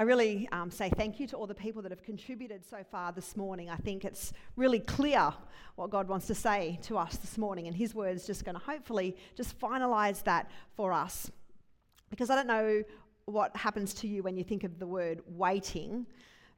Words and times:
I 0.00 0.02
really 0.02 0.48
um, 0.52 0.70
say 0.70 0.90
thank 0.90 1.18
you 1.18 1.26
to 1.26 1.36
all 1.36 1.48
the 1.48 1.56
people 1.56 1.82
that 1.82 1.90
have 1.90 2.04
contributed 2.04 2.64
so 2.64 2.84
far 2.88 3.10
this 3.10 3.36
morning. 3.36 3.68
I 3.68 3.74
think 3.74 4.04
it's 4.04 4.32
really 4.54 4.78
clear 4.78 5.34
what 5.74 5.90
God 5.90 6.06
wants 6.06 6.28
to 6.28 6.36
say 6.36 6.78
to 6.82 6.96
us 6.96 7.16
this 7.16 7.36
morning, 7.36 7.66
and 7.66 7.74
His 7.74 7.96
word 7.96 8.14
is 8.14 8.24
just 8.24 8.44
going 8.44 8.54
to 8.54 8.64
hopefully 8.64 9.16
just 9.34 9.58
finalize 9.58 10.22
that 10.22 10.52
for 10.76 10.92
us. 10.92 11.32
Because 12.10 12.30
I 12.30 12.36
don't 12.36 12.46
know 12.46 12.84
what 13.24 13.56
happens 13.56 13.92
to 13.94 14.06
you 14.06 14.22
when 14.22 14.36
you 14.36 14.44
think 14.44 14.62
of 14.62 14.78
the 14.78 14.86
word 14.86 15.20
waiting, 15.26 16.06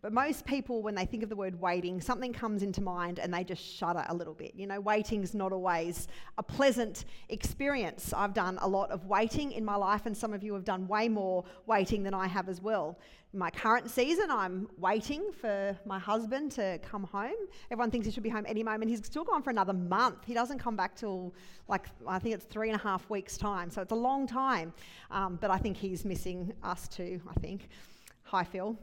but 0.03 0.12
most 0.12 0.46
people, 0.46 0.82
when 0.82 0.95
they 0.95 1.05
think 1.05 1.23
of 1.23 1.29
the 1.29 1.37
word 1.37 1.61
waiting, 1.61 2.00
something 2.00 2.32
comes 2.32 2.62
into 2.62 2.80
mind 2.80 3.19
and 3.19 3.32
they 3.32 3.45
just 3.45 3.62
shudder 3.62 4.05
a 4.09 4.14
little 4.14 4.35
bit. 4.35 4.55
You 4.55 4.67
know, 4.67 4.80
waiting's 4.80 5.35
not 5.35 5.53
always 5.53 6.09
a 6.39 6.43
pleasant 6.43 7.05
experience. 7.29 8.13
I've 8.17 8.32
done 8.32 8.59
a 8.63 8.68
lot 8.68 8.91
of 8.91 9.07
waiting 9.07 9.53
in 9.53 9.64
my 9.64 9.77
life, 9.77 10.07
and 10.07 10.17
some 10.17 10.32
of 10.32 10.43
you 10.43 10.55
have 10.55 10.64
done 10.64 10.89
way 10.89 11.09
more 11.09 11.45
waiting 11.67 12.03
than 12.03 12.14
I 12.14 12.27
have 12.27 12.49
as 12.49 12.63
well. 12.63 12.99
In 13.32 13.39
my 13.39 13.50
current 13.50 13.91
season, 13.91 14.31
I'm 14.31 14.68
waiting 14.79 15.31
for 15.32 15.79
my 15.85 15.99
husband 15.99 16.51
to 16.53 16.81
come 16.82 17.04
home. 17.04 17.31
Everyone 17.71 17.90
thinks 17.90 18.07
he 18.07 18.12
should 18.12 18.25
be 18.25 18.29
home 18.29 18.45
any 18.48 18.64
moment. 18.64 18.90
He's 18.90 19.04
still 19.04 19.23
gone 19.23 19.43
for 19.43 19.51
another 19.51 19.73
month. 19.73 20.25
He 20.26 20.35
doesn't 20.35 20.59
come 20.59 20.75
back 20.75 20.96
till 20.96 21.32
like, 21.68 21.87
I 22.09 22.18
think 22.18 22.35
it's 22.35 22.46
three 22.46 22.71
and 22.71 22.81
a 22.81 22.82
half 22.82 23.09
weeks' 23.09 23.37
time. 23.39 23.71
So 23.71 23.82
it's 23.82 23.93
a 23.93 23.96
long 23.96 24.26
time. 24.26 24.73
Um, 25.12 25.39
but 25.40 25.51
I 25.51 25.59
think 25.59 25.76
he's 25.76 26.04
missing 26.04 26.53
us 26.64 26.89
too, 26.89 27.21
I 27.29 27.39
think. 27.39 27.68
Hi, 28.25 28.43
Phil. 28.43 28.76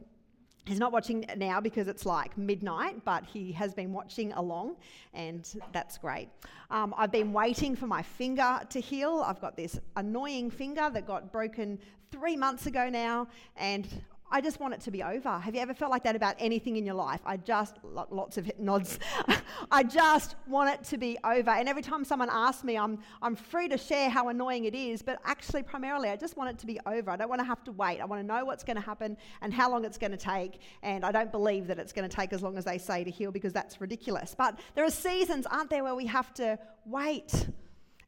He's 0.67 0.80
not 0.80 0.91
watching 0.91 1.26
now 1.38 1.62
because 1.62 1.88
it's 1.88 2.05
like 2.05 2.38
midnight, 2.38 3.05
but 3.05 3.23
he 3.23 3.53
has 3.53 3.73
been 3.73 3.94
watching 3.94 4.34
along, 4.34 4.76
and 5.13 5.49
that's 5.71 5.98
great. 5.98 6.27
Um, 6.70 6.93
I've 6.98 7.12
been 7.12 7.31
waiting 7.31 7.73
for 7.73 7.88
my 7.88 8.02
finger 8.02 8.59
to 8.70 8.81
heal. 8.81 9.23
I've 9.26 9.40
got 9.40 9.55
this 9.55 9.80
annoying 9.95 10.52
finger 10.52 10.90
that 10.93 11.07
got 11.07 11.31
broken 11.31 11.80
three 12.12 12.35
months 12.35 12.66
ago 12.66 12.90
now, 12.90 13.30
and 13.55 13.88
I 14.30 14.41
just 14.41 14.59
want 14.59 14.73
it 14.73 14.81
to 14.81 14.91
be 14.91 15.04
over. 15.04 15.40
Have 15.40 15.55
you 15.55 15.62
ever 15.62 15.73
felt 15.73 15.90
like 15.90 16.04
that 16.04 16.16
about 16.16 16.35
anything 16.38 16.76
in 16.76 16.85
your 16.85 16.95
life? 16.95 17.22
I 17.26 17.38
just, 17.38 17.77
lots 17.84 18.38
of 18.38 18.51
nods. 18.60 18.99
I 19.71 19.84
just 19.84 20.35
want 20.48 20.70
it 20.70 20.84
to 20.90 20.98
be 20.98 21.18
over. 21.24 21.51
And 21.51 21.70
every 21.70 21.82
time 21.82 22.04
someone 22.04 22.29
asks 22.29 22.66
me, 22.66 22.77
I'm, 22.77 22.99
I'm 23.21 23.38
free 23.38 23.70
to 23.70 23.77
share 23.77 24.10
how 24.10 24.27
annoying 24.27 24.66
it 24.66 24.76
is, 24.76 25.01
but 25.01 25.20
actually, 25.24 25.63
primarily, 25.63 26.10
I 26.10 26.18
just 26.18 26.35
want 26.35 26.49
it 26.49 26.57
to 26.60 26.68
be 26.68 26.77
over. 26.85 27.10
I 27.10 27.16
don't 27.16 27.29
want 27.29 27.40
to 27.40 27.46
have 27.46 27.63
to 27.66 27.71
wait. 27.71 28.01
I 28.01 28.05
want 28.05 28.21
to 28.21 28.27
know 28.27 28.43
what's 28.43 28.66
going 28.66 28.76
to 28.76 28.82
happen 28.82 29.16
and 29.41 29.54
how 29.54 29.71
long 29.71 29.85
it's 29.85 29.98
going 29.98 30.12
to 30.12 30.18
take. 30.18 30.60
And 30.84 31.05
I 31.05 31.12
don't 31.13 31.32
believe 31.32 31.68
that 31.68 31.79
it's 31.79 31.94
going 31.94 32.07
to 32.07 32.13
take 32.13 32.34
as 32.34 32.44
long 32.44 32.57
as 32.57 32.66
they 32.66 32.77
say 32.77 33.05
to 33.05 33.10
heal 33.10 33.32
because 33.32 33.54
that's 33.54 33.79
ridiculous. 33.79 34.35
But 34.38 34.60
there 34.76 34.84
are 34.84 34.91
seasons, 34.91 35.46
aren't 35.46 35.70
there, 35.70 35.85
where 35.85 35.96
we 35.96 36.05
have 36.07 36.34
to 36.35 36.60
wait. 36.85 37.48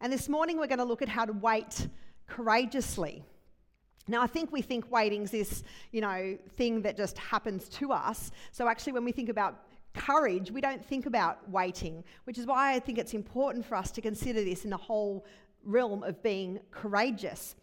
And 0.01 0.11
this 0.11 0.27
morning, 0.27 0.57
we're 0.57 0.67
going 0.67 0.79
to 0.79 0.85
look 0.85 1.01
at 1.01 1.09
how 1.09 1.23
to 1.23 1.33
wait 1.33 1.87
courageously. 2.27 3.23
Now, 4.09 4.21
I 4.21 4.27
think 4.27 4.51
we 4.51 4.61
think 4.61 4.91
waiting's 4.91 5.31
this, 5.31 5.63
you 5.91 6.01
know, 6.01 6.37
thing 6.57 6.81
that 6.81 6.97
just 6.97 7.17
happens 7.17 7.69
to 7.69 7.91
us. 7.91 8.31
So 8.51 8.67
actually, 8.67 8.93
when 8.93 9.05
we 9.05 9.11
think 9.11 9.29
about 9.29 9.63
courage, 9.93 10.51
we 10.51 10.61
don't 10.61 10.83
think 10.83 11.05
about 11.05 11.47
waiting, 11.49 12.03
which 12.23 12.37
is 12.37 12.45
why 12.45 12.73
I 12.73 12.79
think 12.79 12.97
it's 12.97 13.13
important 13.13 13.65
for 13.65 13.75
us 13.75 13.91
to 13.91 14.01
consider 14.01 14.43
this 14.43 14.63
in 14.63 14.71
the 14.71 14.77
whole 14.77 15.25
realm 15.63 16.03
of 16.03 16.21
being 16.23 16.59
courageous. 16.71 17.55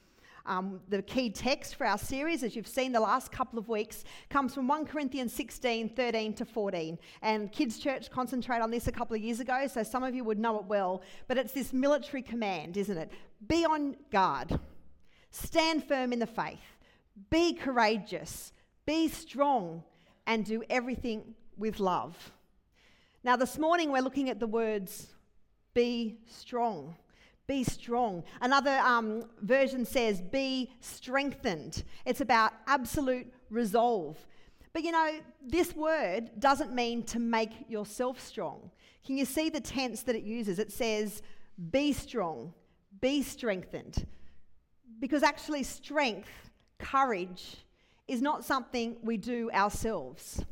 Um, 0.45 0.81
the 0.89 1.03
key 1.03 1.31
text 1.31 1.75
for 1.75 1.85
our 1.85 1.99
series, 1.99 2.45
as 2.45 2.55
you've 2.55 2.69
seen 2.69 2.93
the 2.93 3.01
last 3.01 3.33
couple 3.33 3.59
of 3.59 3.69
weeks, 3.69 4.05
comes 4.31 4.55
from 4.55 4.69
1 4.69 4.87
Corinthians 4.87 5.33
16 5.33 5.89
13 5.89 6.35
to 6.35 6.45
14. 6.45 6.99
And 7.23 7.51
Kids 7.51 7.79
Church 7.79 8.11
concentrated 8.11 8.63
on 8.63 8.71
this 8.71 8.87
a 8.87 8.93
couple 8.93 9.17
of 9.17 9.23
years 9.23 9.41
ago, 9.41 9.67
so 9.67 9.83
some 9.83 10.05
of 10.05 10.15
you 10.15 10.23
would 10.23 10.39
know 10.39 10.61
it 10.61 10.67
well. 10.67 11.03
But 11.27 11.37
it's 11.37 11.53
this 11.53 11.73
military 11.73 12.23
command, 12.23 12.77
isn't 12.77 12.97
it? 12.97 13.11
Be 13.49 13.65
on 13.65 13.97
guard. 14.13 14.57
Stand 15.43 15.85
firm 15.85 16.15
in 16.15 16.19
the 16.19 16.27
faith. 16.27 16.79
Be 17.29 17.53
courageous. 17.53 18.53
Be 18.87 19.09
strong 19.09 19.83
and 20.27 20.47
do 20.47 20.63
everything 20.71 21.35
with 21.59 21.79
love. 21.79 22.33
Now, 23.23 23.37
this 23.37 23.59
morning 23.59 23.91
we're 23.91 24.01
looking 24.01 24.31
at 24.31 24.41
the 24.41 24.47
words 24.47 25.09
be 25.75 26.17
strong. 26.27 26.97
Be 27.47 27.65
strong. 27.65 28.25
Another 28.41 28.79
um, 28.79 29.25
version 29.43 29.85
says 29.85 30.23
be 30.23 30.71
strengthened. 30.81 31.85
It's 32.07 32.23
about 32.23 32.55
absolute 32.67 33.31
resolve. 33.51 34.17
But 34.73 34.85
you 34.85 34.93
know, 34.93 35.19
this 35.47 35.77
word 35.77 36.31
doesn't 36.39 36.75
mean 36.75 37.03
to 37.05 37.19
make 37.19 37.53
yourself 37.69 38.21
strong. 38.21 38.71
Can 39.05 39.19
you 39.19 39.27
see 39.27 39.51
the 39.51 39.61
tense 39.61 40.03
that 40.05 40.17
it 40.17 40.25
uses? 40.25 40.59
It 40.59 40.73
says 40.73 41.21
be 41.71 41.93
strong, 41.93 42.55
be 43.03 43.23
strengthened. 43.23 44.07
Because 44.99 45.23
actually, 45.23 45.63
strength, 45.63 46.31
courage, 46.79 47.57
is 48.09 48.23
not 48.23 48.45
something 48.45 48.97
we 49.03 49.17
do 49.17 49.51
ourselves, 49.53 50.45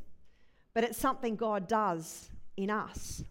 but 0.75 0.85
it's 0.85 0.99
something 0.99 1.37
God 1.37 1.69
does 1.69 2.31
in 2.57 2.71
us. 2.71 3.25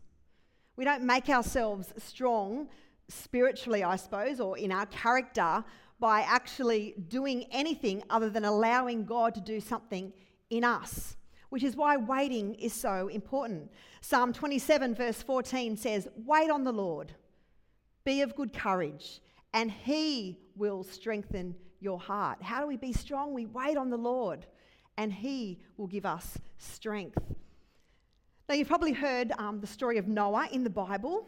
We 0.75 0.85
don't 0.85 1.03
make 1.03 1.29
ourselves 1.29 1.93
strong 1.97 2.67
spiritually, 3.09 3.83
I 3.83 3.95
suppose, 3.95 4.39
or 4.39 4.57
in 4.57 4.71
our 4.71 4.85
character 4.87 5.63
by 5.99 6.21
actually 6.21 6.95
doing 7.07 7.45
anything 7.51 8.03
other 8.09 8.29
than 8.29 8.45
allowing 8.45 9.05
God 9.05 9.35
to 9.35 9.41
do 9.41 9.59
something 9.59 10.11
in 10.49 10.63
us, 10.63 11.15
which 11.49 11.63
is 11.63 11.75
why 11.75 11.97
waiting 11.97 12.55
is 12.55 12.73
so 12.73 13.07
important. 13.07 13.71
Psalm 14.01 14.33
27, 14.33 14.95
verse 14.95 15.21
14 15.21 15.77
says, 15.77 16.07
Wait 16.25 16.49
on 16.49 16.63
the 16.63 16.73
Lord, 16.73 17.13
be 18.03 18.21
of 18.21 18.35
good 18.35 18.51
courage, 18.51 19.21
and 19.53 19.71
He 19.71 20.39
will 20.55 20.83
strengthen 20.83 21.55
your 21.79 21.99
heart. 21.99 22.41
How 22.41 22.61
do 22.61 22.67
we 22.67 22.77
be 22.77 22.93
strong? 22.93 23.33
We 23.33 23.45
wait 23.45 23.77
on 23.77 23.89
the 23.89 23.97
Lord, 23.97 24.45
and 24.97 25.11
He 25.11 25.59
will 25.77 25.87
give 25.87 26.05
us 26.05 26.37
strength. 26.57 27.17
Now, 28.49 28.55
you've 28.55 28.67
probably 28.67 28.93
heard 28.93 29.31
um, 29.37 29.59
the 29.61 29.67
story 29.67 29.97
of 29.97 30.07
Noah 30.07 30.47
in 30.51 30.63
the 30.63 30.69
Bible. 30.69 31.27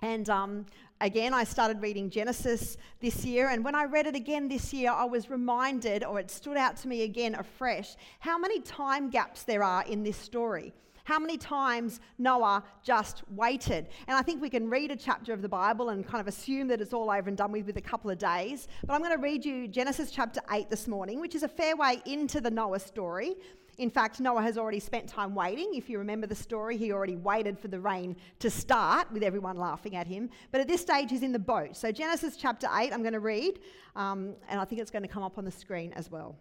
And 0.00 0.30
um, 0.30 0.66
again, 1.00 1.34
I 1.34 1.42
started 1.42 1.82
reading 1.82 2.08
Genesis 2.10 2.76
this 3.00 3.24
year. 3.24 3.48
And 3.48 3.64
when 3.64 3.74
I 3.74 3.84
read 3.84 4.06
it 4.06 4.14
again 4.14 4.48
this 4.48 4.72
year, 4.72 4.92
I 4.92 5.04
was 5.04 5.28
reminded, 5.28 6.04
or 6.04 6.20
it 6.20 6.30
stood 6.30 6.56
out 6.56 6.76
to 6.78 6.88
me 6.88 7.02
again 7.02 7.34
afresh, 7.34 7.96
how 8.20 8.38
many 8.38 8.60
time 8.60 9.10
gaps 9.10 9.42
there 9.42 9.64
are 9.64 9.84
in 9.84 10.04
this 10.04 10.16
story. 10.16 10.72
How 11.08 11.18
many 11.18 11.38
times 11.38 12.00
Noah 12.18 12.62
just 12.82 13.22
waited? 13.30 13.88
And 14.08 14.14
I 14.14 14.20
think 14.20 14.42
we 14.42 14.50
can 14.50 14.68
read 14.68 14.90
a 14.90 14.96
chapter 14.96 15.32
of 15.32 15.40
the 15.40 15.48
Bible 15.48 15.88
and 15.88 16.06
kind 16.06 16.20
of 16.20 16.26
assume 16.26 16.68
that 16.68 16.82
it's 16.82 16.92
all 16.92 17.10
over 17.10 17.28
and 17.28 17.34
done 17.34 17.50
with 17.50 17.64
with 17.64 17.78
a 17.78 17.80
couple 17.80 18.10
of 18.10 18.18
days. 18.18 18.68
But 18.84 18.92
I'm 18.92 19.00
going 19.00 19.16
to 19.16 19.22
read 19.22 19.42
you 19.42 19.68
Genesis 19.68 20.10
chapter 20.10 20.42
8 20.52 20.68
this 20.68 20.86
morning, 20.86 21.18
which 21.18 21.34
is 21.34 21.44
a 21.44 21.48
fair 21.48 21.76
way 21.76 22.02
into 22.04 22.42
the 22.42 22.50
Noah 22.50 22.78
story. 22.78 23.36
In 23.78 23.88
fact, 23.88 24.20
Noah 24.20 24.42
has 24.42 24.58
already 24.58 24.80
spent 24.80 25.08
time 25.08 25.34
waiting. 25.34 25.70
If 25.72 25.88
you 25.88 25.96
remember 25.96 26.26
the 26.26 26.34
story, 26.34 26.76
he 26.76 26.92
already 26.92 27.16
waited 27.16 27.58
for 27.58 27.68
the 27.68 27.80
rain 27.80 28.14
to 28.40 28.50
start 28.50 29.10
with 29.10 29.22
everyone 29.22 29.56
laughing 29.56 29.96
at 29.96 30.06
him. 30.06 30.28
But 30.52 30.60
at 30.60 30.68
this 30.68 30.82
stage, 30.82 31.08
he's 31.08 31.22
in 31.22 31.32
the 31.32 31.38
boat. 31.38 31.74
So, 31.74 31.90
Genesis 31.90 32.36
chapter 32.36 32.68
8, 32.70 32.92
I'm 32.92 33.00
going 33.00 33.14
to 33.14 33.20
read, 33.20 33.60
um, 33.96 34.34
and 34.50 34.60
I 34.60 34.66
think 34.66 34.82
it's 34.82 34.90
going 34.90 35.04
to 35.04 35.08
come 35.08 35.22
up 35.22 35.38
on 35.38 35.46
the 35.46 35.50
screen 35.50 35.94
as 35.94 36.10
well. 36.10 36.36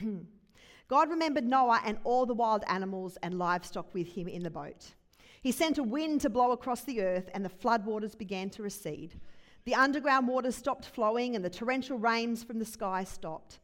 God 0.88 1.08
remembered 1.08 1.44
Noah 1.44 1.80
and 1.84 1.98
all 2.04 2.26
the 2.26 2.34
wild 2.34 2.64
animals 2.68 3.16
and 3.22 3.38
livestock 3.38 3.92
with 3.94 4.08
him 4.08 4.28
in 4.28 4.42
the 4.42 4.50
boat. 4.50 4.94
He 5.40 5.52
sent 5.52 5.78
a 5.78 5.82
wind 5.82 6.20
to 6.22 6.30
blow 6.30 6.52
across 6.52 6.82
the 6.82 7.02
earth, 7.02 7.28
and 7.34 7.44
the 7.44 7.50
floodwaters 7.50 8.16
began 8.16 8.50
to 8.50 8.62
recede. 8.62 9.20
The 9.64 9.74
underground 9.74 10.28
waters 10.28 10.56
stopped 10.56 10.86
flowing, 10.86 11.36
and 11.36 11.44
the 11.44 11.50
torrential 11.50 11.98
rains 11.98 12.42
from 12.42 12.58
the 12.58 12.64
sky 12.64 13.04
stopped. 13.04 13.58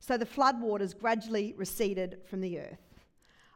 So 0.00 0.16
the 0.16 0.26
floodwaters 0.26 0.98
gradually 0.98 1.54
receded 1.56 2.20
from 2.24 2.40
the 2.40 2.60
earth. 2.60 2.88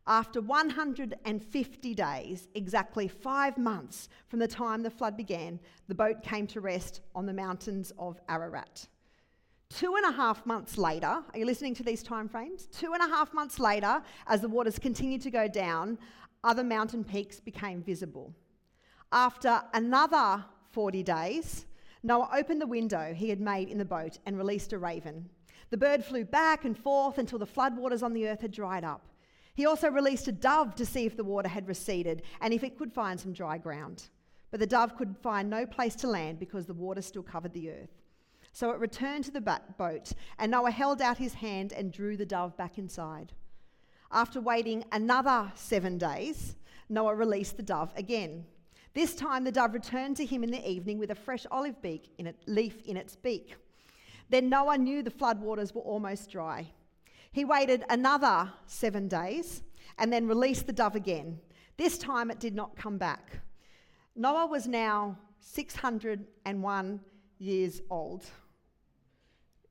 After 0.06 0.40
150 0.40 1.94
days, 1.94 2.48
exactly 2.54 3.06
five 3.06 3.56
months 3.56 4.08
from 4.26 4.40
the 4.40 4.48
time 4.48 4.82
the 4.82 4.90
flood 4.90 5.16
began, 5.16 5.60
the 5.86 5.94
boat 5.94 6.22
came 6.22 6.46
to 6.48 6.60
rest 6.60 7.02
on 7.14 7.24
the 7.24 7.32
mountains 7.32 7.92
of 7.98 8.20
Ararat. 8.28 8.88
Two 9.78 9.96
and 9.96 10.04
a 10.04 10.12
half 10.12 10.44
months 10.44 10.76
later, 10.76 11.06
are 11.06 11.38
you 11.38 11.46
listening 11.46 11.74
to 11.76 11.82
these 11.82 12.02
time 12.02 12.28
frames? 12.28 12.66
Two 12.66 12.92
and 12.92 13.02
a 13.02 13.08
half 13.14 13.32
months 13.32 13.58
later, 13.58 14.02
as 14.26 14.42
the 14.42 14.48
waters 14.48 14.78
continued 14.78 15.22
to 15.22 15.30
go 15.30 15.48
down, 15.48 15.98
other 16.44 16.62
mountain 16.62 17.02
peaks 17.02 17.40
became 17.40 17.82
visible. 17.82 18.34
After 19.12 19.62
another 19.72 20.44
40 20.72 21.02
days, 21.02 21.64
Noah 22.02 22.28
opened 22.34 22.60
the 22.60 22.66
window 22.66 23.14
he 23.14 23.30
had 23.30 23.40
made 23.40 23.70
in 23.70 23.78
the 23.78 23.84
boat 23.84 24.18
and 24.26 24.36
released 24.36 24.74
a 24.74 24.78
raven. 24.78 25.30
The 25.70 25.78
bird 25.78 26.04
flew 26.04 26.26
back 26.26 26.66
and 26.66 26.76
forth 26.76 27.16
until 27.16 27.38
the 27.38 27.46
floodwaters 27.46 28.02
on 28.02 28.12
the 28.12 28.28
earth 28.28 28.42
had 28.42 28.52
dried 28.52 28.84
up. 28.84 29.06
He 29.54 29.64
also 29.64 29.88
released 29.88 30.28
a 30.28 30.32
dove 30.32 30.74
to 30.74 30.84
see 30.84 31.06
if 31.06 31.16
the 31.16 31.24
water 31.24 31.48
had 31.48 31.66
receded 31.66 32.22
and 32.42 32.52
if 32.52 32.62
it 32.62 32.76
could 32.76 32.92
find 32.92 33.18
some 33.18 33.32
dry 33.32 33.56
ground. 33.56 34.10
But 34.50 34.60
the 34.60 34.66
dove 34.66 34.98
could 34.98 35.16
find 35.22 35.48
no 35.48 35.64
place 35.64 35.94
to 35.96 36.08
land 36.08 36.38
because 36.38 36.66
the 36.66 36.74
water 36.74 37.00
still 37.00 37.22
covered 37.22 37.54
the 37.54 37.70
earth. 37.70 38.01
So 38.52 38.70
it 38.70 38.78
returned 38.78 39.24
to 39.24 39.30
the 39.30 39.40
boat, 39.40 40.12
and 40.38 40.50
Noah 40.50 40.70
held 40.70 41.00
out 41.00 41.16
his 41.16 41.34
hand 41.34 41.72
and 41.72 41.92
drew 41.92 42.16
the 42.16 42.26
dove 42.26 42.56
back 42.56 42.76
inside. 42.76 43.32
After 44.10 44.40
waiting 44.40 44.84
another 44.92 45.50
seven 45.54 45.96
days, 45.96 46.56
Noah 46.90 47.14
released 47.14 47.56
the 47.56 47.62
dove 47.62 47.92
again. 47.96 48.44
This 48.92 49.14
time, 49.14 49.44
the 49.44 49.52
dove 49.52 49.72
returned 49.72 50.18
to 50.18 50.26
him 50.26 50.44
in 50.44 50.50
the 50.50 50.68
evening 50.68 50.98
with 50.98 51.10
a 51.10 51.14
fresh 51.14 51.46
olive 51.50 51.76
in 51.82 52.26
it, 52.26 52.36
leaf 52.46 52.82
in 52.84 52.98
its 52.98 53.16
beak. 53.16 53.56
Then 54.28 54.50
Noah 54.50 54.76
knew 54.76 55.02
the 55.02 55.10
floodwaters 55.10 55.74
were 55.74 55.80
almost 55.80 56.30
dry. 56.30 56.66
He 57.32 57.46
waited 57.46 57.84
another 57.88 58.52
seven 58.66 59.08
days 59.08 59.62
and 59.98 60.12
then 60.12 60.28
released 60.28 60.66
the 60.66 60.74
dove 60.74 60.94
again. 60.94 61.38
This 61.78 61.96
time 61.96 62.30
it 62.30 62.38
did 62.38 62.54
not 62.54 62.76
come 62.76 62.98
back. 62.98 63.40
Noah 64.14 64.46
was 64.46 64.68
now 64.68 65.16
601 65.40 67.00
years 67.38 67.80
old. 67.88 68.24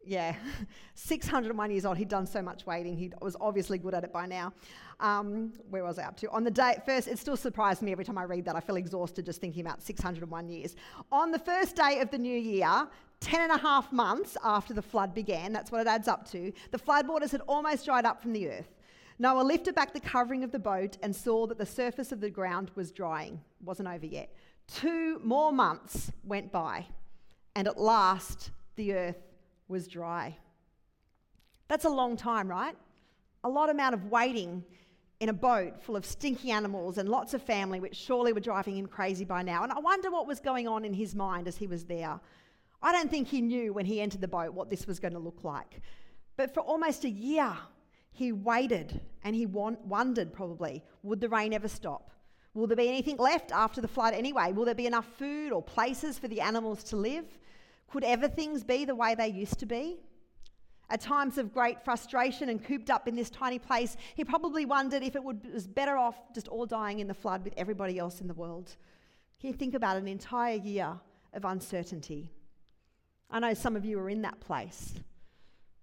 Yeah, 0.05 0.35
601 0.95 1.71
years 1.71 1.85
old. 1.85 1.97
He'd 1.97 2.07
done 2.09 2.25
so 2.25 2.41
much 2.41 2.65
waiting. 2.65 2.97
He 2.97 3.11
was 3.21 3.35
obviously 3.39 3.77
good 3.77 3.93
at 3.93 4.03
it 4.03 4.11
by 4.11 4.25
now. 4.25 4.53
Um, 4.99 5.53
where 5.69 5.83
was 5.83 5.99
I 5.99 6.03
up 6.03 6.17
to? 6.17 6.29
On 6.31 6.43
the 6.43 6.51
day, 6.51 6.77
first, 6.85 7.07
it 7.07 7.17
still 7.19 7.37
surprised 7.37 7.81
me 7.81 7.91
every 7.91 8.05
time 8.05 8.17
I 8.17 8.23
read 8.23 8.45
that. 8.45 8.55
I 8.55 8.59
feel 8.59 8.75
exhausted 8.75 9.25
just 9.25 9.41
thinking 9.41 9.61
about 9.65 9.81
601 9.81 10.49
years. 10.49 10.75
On 11.11 11.31
the 11.31 11.39
first 11.39 11.75
day 11.75 11.99
of 11.99 12.11
the 12.11 12.17
new 12.17 12.37
year, 12.37 12.87
10 13.19 13.41
and 13.41 13.51
a 13.51 13.57
half 13.57 13.91
months 13.91 14.37
after 14.43 14.73
the 14.73 14.81
flood 14.81 15.13
began, 15.13 15.53
that's 15.53 15.71
what 15.71 15.81
it 15.81 15.87
adds 15.87 16.07
up 16.07 16.29
to, 16.31 16.51
the 16.71 16.77
flood 16.77 17.07
waters 17.07 17.31
had 17.31 17.41
almost 17.47 17.85
dried 17.85 18.05
up 18.05 18.21
from 18.21 18.33
the 18.33 18.49
earth. 18.49 18.69
Noah 19.19 19.43
lifted 19.43 19.75
back 19.75 19.93
the 19.93 19.99
covering 19.99 20.43
of 20.43 20.51
the 20.51 20.59
boat 20.59 20.97
and 21.03 21.15
saw 21.15 21.45
that 21.45 21.59
the 21.59 21.65
surface 21.65 22.11
of 22.11 22.21
the 22.21 22.29
ground 22.29 22.71
was 22.73 22.91
drying. 22.91 23.33
It 23.59 23.65
wasn't 23.65 23.87
over 23.87 24.05
yet. 24.07 24.33
Two 24.67 25.19
more 25.23 25.51
months 25.51 26.11
went 26.23 26.51
by, 26.51 26.87
and 27.55 27.67
at 27.67 27.79
last 27.79 28.49
the 28.77 28.93
earth 28.93 29.30
was 29.71 29.87
dry. 29.87 30.37
That's 31.67 31.85
a 31.85 31.89
long 31.89 32.17
time, 32.17 32.47
right? 32.47 32.75
A 33.43 33.49
lot 33.49 33.69
amount 33.69 33.95
of 33.95 34.11
waiting 34.11 34.63
in 35.19 35.29
a 35.29 35.33
boat 35.33 35.81
full 35.81 35.95
of 35.95 36.05
stinky 36.05 36.51
animals 36.51 36.97
and 36.97 37.07
lots 37.07 37.33
of 37.33 37.41
family, 37.41 37.79
which 37.79 37.95
surely 37.95 38.33
were 38.33 38.39
driving 38.39 38.77
him 38.77 38.87
crazy 38.87 39.23
by 39.23 39.41
now. 39.41 39.63
And 39.63 39.71
I 39.71 39.79
wonder 39.79 40.11
what 40.11 40.27
was 40.27 40.39
going 40.39 40.67
on 40.67 40.83
in 40.83 40.93
his 40.93 41.15
mind 41.15 41.47
as 41.47 41.57
he 41.57 41.67
was 41.67 41.85
there. 41.85 42.19
I 42.83 42.91
don't 42.91 43.09
think 43.09 43.27
he 43.27 43.41
knew 43.41 43.73
when 43.73 43.85
he 43.85 44.01
entered 44.01 44.21
the 44.21 44.27
boat 44.27 44.53
what 44.53 44.69
this 44.69 44.87
was 44.87 44.99
going 44.99 45.13
to 45.13 45.19
look 45.19 45.43
like. 45.43 45.81
But 46.37 46.53
for 46.53 46.61
almost 46.61 47.03
a 47.03 47.09
year, 47.09 47.55
he 48.11 48.31
waited 48.31 48.99
and 49.23 49.35
he 49.35 49.45
wondered 49.45 50.33
probably 50.33 50.83
would 51.03 51.21
the 51.21 51.29
rain 51.29 51.53
ever 51.53 51.67
stop? 51.67 52.11
Will 52.53 52.67
there 52.67 52.75
be 52.75 52.89
anything 52.89 53.17
left 53.17 53.51
after 53.51 53.79
the 53.79 53.87
flood 53.87 54.13
anyway? 54.13 54.51
Will 54.51 54.65
there 54.65 54.75
be 54.75 54.87
enough 54.87 55.07
food 55.17 55.51
or 55.51 55.61
places 55.61 56.17
for 56.19 56.27
the 56.27 56.41
animals 56.41 56.83
to 56.85 56.97
live? 56.97 57.25
Could 57.91 58.03
ever 58.05 58.27
things 58.29 58.63
be 58.63 58.85
the 58.85 58.95
way 58.95 59.15
they 59.15 59.27
used 59.27 59.59
to 59.59 59.65
be? 59.65 59.99
At 60.89 61.01
times 61.01 61.37
of 61.37 61.53
great 61.53 61.83
frustration 61.83 62.49
and 62.49 62.63
cooped 62.63 62.89
up 62.89 63.07
in 63.07 63.15
this 63.15 63.29
tiny 63.29 63.59
place, 63.59 63.95
he 64.15 64.25
probably 64.25 64.65
wondered 64.65 65.03
if 65.03 65.15
it 65.15 65.23
would, 65.23 65.53
was 65.53 65.67
better 65.67 65.97
off 65.97 66.15
just 66.33 66.47
all 66.47 66.65
dying 66.65 66.99
in 66.99 67.07
the 67.07 67.13
flood 67.13 67.43
with 67.43 67.53
everybody 67.57 67.97
else 67.97 68.21
in 68.21 68.27
the 68.27 68.33
world. 68.33 68.75
Can 69.39 69.49
you 69.49 69.55
think 69.55 69.73
about 69.73 69.97
an 69.97 70.07
entire 70.07 70.57
year 70.57 70.99
of 71.33 71.45
uncertainty? 71.45 72.29
I 73.29 73.39
know 73.39 73.53
some 73.53 73.75
of 73.75 73.85
you 73.85 73.99
are 73.99 74.09
in 74.09 74.21
that 74.23 74.39
place, 74.41 74.93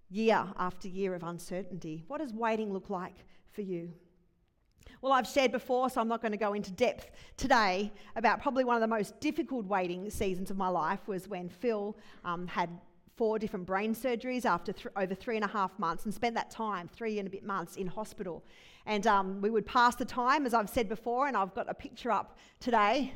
year 0.09 0.45
after 0.57 0.87
year 0.87 1.15
of 1.15 1.23
uncertainty. 1.23 2.05
What 2.07 2.19
does 2.19 2.33
waiting 2.33 2.71
look 2.71 2.89
like 2.89 3.15
for 3.51 3.61
you? 3.61 3.91
Well, 5.01 5.13
I've 5.13 5.27
shared 5.27 5.51
before, 5.51 5.89
so 5.89 6.01
I'm 6.01 6.07
not 6.07 6.21
going 6.21 6.33
to 6.33 6.37
go 6.37 6.53
into 6.53 6.71
depth 6.71 7.11
today 7.37 7.91
about 8.15 8.41
probably 8.41 8.63
one 8.63 8.75
of 8.75 8.81
the 8.81 8.87
most 8.87 9.19
difficult 9.19 9.65
waiting 9.65 10.09
seasons 10.09 10.51
of 10.51 10.57
my 10.57 10.67
life 10.67 11.07
was 11.07 11.27
when 11.27 11.49
Phil 11.49 11.97
um, 12.25 12.47
had 12.47 12.69
four 13.15 13.37
different 13.37 13.65
brain 13.65 13.93
surgeries 13.93 14.45
after 14.45 14.71
th- 14.71 14.87
over 14.95 15.13
three 15.13 15.35
and 15.35 15.43
a 15.43 15.47
half 15.47 15.77
months 15.77 16.05
and 16.05 16.13
spent 16.13 16.35
that 16.35 16.49
time, 16.49 16.87
three 16.87 17.19
and 17.19 17.27
a 17.27 17.31
bit 17.31 17.43
months, 17.43 17.75
in 17.75 17.85
hospital. 17.85 18.43
And 18.85 19.05
um, 19.07 19.41
we 19.41 19.49
would 19.49 19.65
pass 19.65 19.95
the 19.95 20.05
time, 20.05 20.45
as 20.45 20.53
I've 20.53 20.69
said 20.69 20.87
before, 20.87 21.27
and 21.27 21.35
I've 21.35 21.53
got 21.53 21.69
a 21.69 21.73
picture 21.73 22.11
up 22.11 22.37
today, 22.61 23.13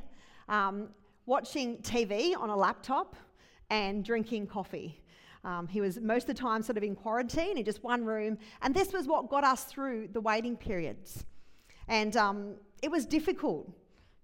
um, 0.50 0.90
watching 1.26 1.78
TV 1.78 2.38
on 2.38 2.50
a 2.50 2.56
laptop 2.56 3.16
and 3.70 4.04
drinking 4.04 4.48
coffee. 4.48 5.02
Um, 5.46 5.68
he 5.68 5.82
was 5.82 6.00
most 6.00 6.24
of 6.24 6.36
the 6.36 6.42
time 6.42 6.64
sort 6.64 6.78
of 6.78 6.84
in 6.84 6.96
quarantine 6.96 7.58
in 7.58 7.64
just 7.64 7.84
one 7.84 8.06
room, 8.06 8.38
and 8.62 8.74
this 8.74 8.94
was 8.94 9.08
what 9.08 9.30
got 9.30 9.44
us 9.44 9.64
through 9.64 10.10
the 10.12 10.22
waiting 10.22 10.56
periods. 10.56 11.26
And 11.88 12.16
um, 12.18 12.56
it 12.82 12.90
was 12.90 13.06
difficult. 13.06 13.72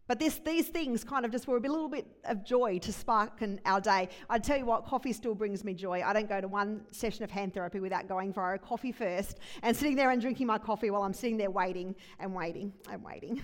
But 0.09 0.17
this, 0.17 0.41
these 0.43 0.67
things 0.67 1.03
kind 1.03 1.23
of 1.23 1.31
just 1.31 1.47
were 1.47 1.57
a 1.57 1.59
little 1.59 1.87
bit 1.87 2.07
of 2.25 2.43
joy 2.43 2.79
to 2.79 2.91
spark 2.91 3.43
in 3.43 3.61
our 3.63 3.79
day. 3.79 4.09
I 4.27 4.39
tell 4.39 4.57
you 4.57 4.65
what, 4.65 4.83
coffee 4.83 5.13
still 5.13 5.35
brings 5.35 5.63
me 5.63 5.75
joy. 5.75 6.01
I 6.03 6.13
don't 6.13 6.27
go 6.27 6.41
to 6.41 6.47
one 6.47 6.81
session 6.91 7.23
of 7.23 7.29
hand 7.29 7.53
therapy 7.53 7.79
without 7.79 8.07
going 8.07 8.33
for 8.33 8.55
a 8.55 8.57
coffee 8.57 8.91
first 8.91 9.37
and 9.61 9.77
sitting 9.77 9.95
there 9.95 10.09
and 10.09 10.19
drinking 10.19 10.47
my 10.47 10.57
coffee 10.57 10.89
while 10.89 11.03
I'm 11.03 11.13
sitting 11.13 11.37
there 11.37 11.51
waiting 11.51 11.95
and 12.19 12.33
waiting 12.33 12.73
and 12.91 13.03
waiting. 13.03 13.43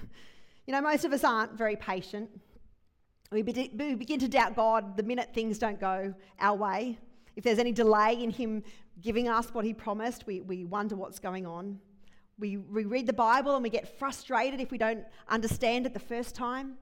You 0.66 0.72
know, 0.72 0.82
most 0.82 1.06
of 1.06 1.14
us 1.14 1.24
aren't 1.24 1.54
very 1.54 1.76
patient. 1.76 2.28
We, 3.32 3.44
be- 3.44 3.72
we 3.78 3.94
begin 3.94 4.20
to 4.22 4.28
doubt 4.28 4.56
God 4.56 4.98
the 4.98 5.04
minute 5.04 5.32
things 5.36 5.60
don't 5.60 5.80
go 5.80 6.16
our 6.40 6.58
way. 6.58 6.98
If 7.36 7.44
there's 7.44 7.60
any 7.60 7.72
delay 7.72 8.24
in 8.24 8.32
Him 8.32 8.64
giving 9.00 9.28
us 9.28 9.54
what 9.54 9.66
He 9.66 9.76
promised, 9.76 10.26
we, 10.26 10.42
we 10.42 10.66
wonder 10.66 10.96
what's 10.96 11.20
going 11.20 11.46
on. 11.46 11.80
We, 12.38 12.58
we 12.58 12.86
read 12.86 13.08
the 13.08 13.14
Bible 13.14 13.56
and 13.56 13.64
we 13.64 13.70
get 13.70 13.98
frustrated 13.98 14.60
if 14.60 14.72
we 14.72 14.78
don't 14.78 15.06
understand 15.30 15.86
it 15.86 15.94
the 15.94 16.00
first 16.00 16.36
time. 16.36 16.76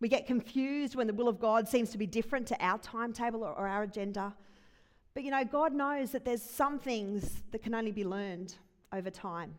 We 0.00 0.08
get 0.08 0.26
confused 0.26 0.94
when 0.94 1.08
the 1.08 1.14
will 1.14 1.28
of 1.28 1.40
God 1.40 1.66
seems 1.68 1.90
to 1.90 1.98
be 1.98 2.06
different 2.06 2.46
to 2.48 2.64
our 2.64 2.78
timetable 2.78 3.42
or, 3.42 3.52
or 3.52 3.66
our 3.66 3.82
agenda. 3.82 4.34
But 5.14 5.24
you 5.24 5.32
know, 5.32 5.44
God 5.44 5.74
knows 5.74 6.12
that 6.12 6.24
there's 6.24 6.42
some 6.42 6.78
things 6.78 7.42
that 7.50 7.62
can 7.62 7.74
only 7.74 7.90
be 7.90 8.04
learned 8.04 8.54
over 8.92 9.10
time. 9.10 9.56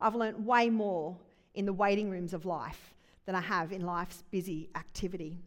I've 0.00 0.14
learned 0.14 0.44
way 0.44 0.68
more 0.68 1.16
in 1.54 1.64
the 1.64 1.72
waiting 1.72 2.10
rooms 2.10 2.34
of 2.34 2.44
life 2.44 2.94
than 3.24 3.34
I 3.34 3.40
have 3.40 3.72
in 3.72 3.86
life's 3.86 4.22
busy 4.30 4.68
activity. 4.74 5.40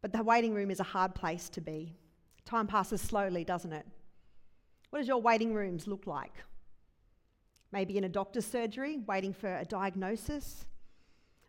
But 0.00 0.12
the 0.12 0.22
waiting 0.22 0.54
room 0.54 0.70
is 0.70 0.80
a 0.80 0.84
hard 0.84 1.14
place 1.14 1.48
to 1.50 1.60
be. 1.60 1.94
Time 2.44 2.66
passes 2.66 3.00
slowly, 3.00 3.44
doesn't 3.44 3.72
it? 3.72 3.86
What 4.90 5.00
does 5.00 5.08
your 5.08 5.20
waiting 5.20 5.54
rooms 5.54 5.86
look 5.86 6.06
like? 6.06 6.32
Maybe 7.72 7.96
in 7.98 8.04
a 8.04 8.08
doctor's 8.08 8.46
surgery, 8.46 8.98
waiting 9.06 9.32
for 9.32 9.56
a 9.56 9.64
diagnosis. 9.64 10.64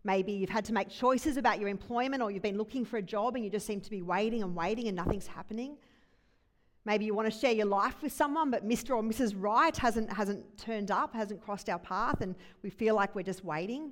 Maybe 0.03 0.31
you've 0.31 0.49
had 0.49 0.65
to 0.65 0.73
make 0.73 0.89
choices 0.89 1.37
about 1.37 1.59
your 1.59 1.69
employment 1.69 2.21
or 2.23 2.31
you've 2.31 2.41
been 2.41 2.57
looking 2.57 2.85
for 2.85 2.97
a 2.97 3.01
job 3.01 3.35
and 3.35 3.43
you 3.43 3.51
just 3.51 3.67
seem 3.67 3.81
to 3.81 3.89
be 3.89 4.01
waiting 4.01 4.41
and 4.41 4.55
waiting 4.55 4.87
and 4.87 4.95
nothing's 4.95 5.27
happening. 5.27 5.77
Maybe 6.85 7.05
you 7.05 7.13
want 7.13 7.31
to 7.31 7.39
share 7.39 7.51
your 7.51 7.67
life 7.67 8.01
with 8.01 8.11
someone, 8.11 8.49
but 8.49 8.67
Mr. 8.67 8.95
or 8.95 9.03
Mrs. 9.03 9.35
Right 9.37 9.75
hasn't, 9.77 10.11
hasn't 10.11 10.57
turned 10.57 10.89
up, 10.89 11.13
hasn't 11.13 11.39
crossed 11.39 11.69
our 11.69 11.77
path, 11.77 12.21
and 12.21 12.35
we 12.63 12.71
feel 12.71 12.95
like 12.95 13.13
we're 13.13 13.21
just 13.21 13.45
waiting. 13.45 13.91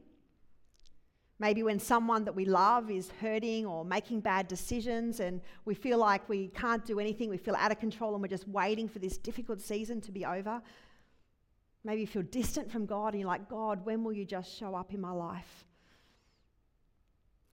Maybe 1.37 1.61
when 1.61 1.79
someone 1.79 2.25
that 2.25 2.35
we 2.35 2.45
love 2.45 2.89
is 2.89 3.11
hurting 3.21 3.65
or 3.65 3.85
making 3.85 4.19
bad 4.21 4.47
decisions 4.49 5.21
and 5.21 5.39
we 5.63 5.73
feel 5.73 5.97
like 5.97 6.27
we 6.27 6.49
can't 6.49 6.83
do 6.83 6.99
anything, 6.99 7.29
we 7.29 7.37
feel 7.37 7.55
out 7.55 7.71
of 7.71 7.79
control 7.79 8.13
and 8.13 8.21
we're 8.21 8.27
just 8.27 8.47
waiting 8.47 8.89
for 8.89 8.99
this 8.99 9.17
difficult 9.17 9.61
season 9.61 10.01
to 10.01 10.11
be 10.11 10.25
over. 10.25 10.61
Maybe 11.83 12.01
you 12.01 12.07
feel 12.07 12.23
distant 12.23 12.71
from 12.71 12.85
God 12.85 13.13
and 13.13 13.21
you're 13.21 13.29
like, 13.29 13.49
God, 13.49 13.85
when 13.85 14.03
will 14.03 14.13
you 14.13 14.25
just 14.25 14.57
show 14.57 14.75
up 14.75 14.93
in 14.93 14.99
my 14.99 15.11
life? 15.11 15.65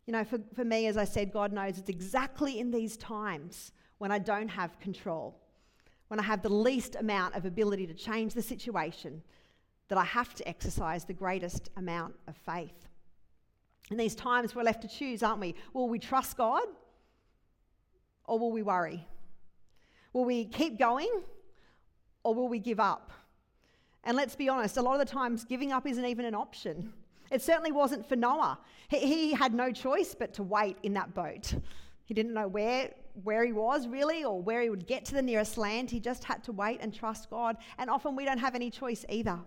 You 0.06 0.12
know, 0.12 0.24
for, 0.24 0.38
for 0.54 0.64
me, 0.64 0.86
as 0.86 0.96
I 0.96 1.04
said, 1.04 1.32
God 1.32 1.52
knows 1.52 1.78
it's 1.78 1.88
exactly 1.88 2.60
in 2.60 2.70
these 2.70 2.96
times 2.96 3.72
when 3.98 4.12
I 4.12 4.18
don't 4.18 4.48
have 4.48 4.78
control, 4.78 5.36
when 6.08 6.20
I 6.20 6.22
have 6.22 6.42
the 6.42 6.48
least 6.48 6.96
amount 6.96 7.34
of 7.34 7.44
ability 7.44 7.86
to 7.86 7.94
change 7.94 8.34
the 8.34 8.42
situation, 8.42 9.22
that 9.88 9.98
I 9.98 10.04
have 10.04 10.34
to 10.34 10.48
exercise 10.48 11.04
the 11.04 11.12
greatest 11.12 11.70
amount 11.76 12.14
of 12.26 12.36
faith. 12.36 12.88
In 13.90 13.96
these 13.96 14.16
times, 14.16 14.54
we're 14.54 14.64
left 14.64 14.82
to 14.82 14.88
choose, 14.88 15.22
aren't 15.22 15.40
we? 15.40 15.54
Will 15.72 15.88
we 15.88 15.98
trust 15.98 16.36
God 16.36 16.64
or 18.24 18.38
will 18.38 18.50
we 18.50 18.62
worry? 18.62 19.06
Will 20.12 20.24
we 20.24 20.44
keep 20.44 20.78
going 20.78 21.22
or 22.24 22.34
will 22.34 22.48
we 22.48 22.58
give 22.58 22.80
up? 22.80 23.12
And 24.06 24.16
let's 24.16 24.36
be 24.36 24.48
honest, 24.48 24.76
a 24.76 24.82
lot 24.82 25.00
of 25.00 25.06
the 25.06 25.12
times 25.12 25.44
giving 25.44 25.72
up 25.72 25.84
isn't 25.84 26.04
even 26.06 26.24
an 26.24 26.34
option. 26.34 26.92
It 27.30 27.42
certainly 27.42 27.72
wasn't 27.72 28.08
for 28.08 28.14
Noah. 28.14 28.56
He, 28.88 28.98
he, 29.00 29.32
had 29.34 29.52
no 29.52 29.72
choice 29.72 30.14
but 30.14 30.32
to 30.34 30.44
wait 30.44 30.78
in 30.84 30.94
that 30.94 31.12
boat. 31.12 31.54
He 32.04 32.14
didn't 32.14 32.32
know 32.32 32.46
where, 32.46 32.94
where 33.24 33.44
he 33.44 33.52
was 33.52 33.88
really 33.88 34.22
or 34.22 34.40
where 34.40 34.62
he 34.62 34.70
would 34.70 34.86
get 34.86 35.04
to 35.06 35.14
the 35.14 35.22
nearest 35.22 35.58
land. 35.58 35.90
He 35.90 35.98
just 35.98 36.22
had 36.22 36.44
to 36.44 36.52
wait 36.52 36.78
and 36.80 36.94
trust 36.94 37.28
God. 37.30 37.56
And 37.78 37.90
often 37.90 38.14
we 38.14 38.24
don't 38.24 38.38
have 38.38 38.54
any 38.54 38.70
choice 38.70 39.04
either. 39.08 39.40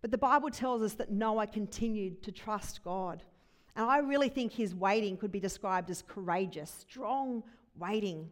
But 0.00 0.12
the 0.12 0.18
Bible 0.18 0.50
tells 0.50 0.80
us 0.82 0.94
that 0.94 1.10
Noah 1.10 1.48
continued 1.48 2.22
to 2.22 2.30
trust 2.30 2.84
God. 2.84 3.24
And 3.74 3.84
I 3.84 3.98
really 3.98 4.28
think 4.28 4.52
his 4.52 4.76
waiting 4.76 5.16
could 5.16 5.32
be 5.32 5.40
described 5.40 5.90
as 5.90 6.02
courageous, 6.02 6.84
strong 6.88 7.42
waiting. 7.76 8.30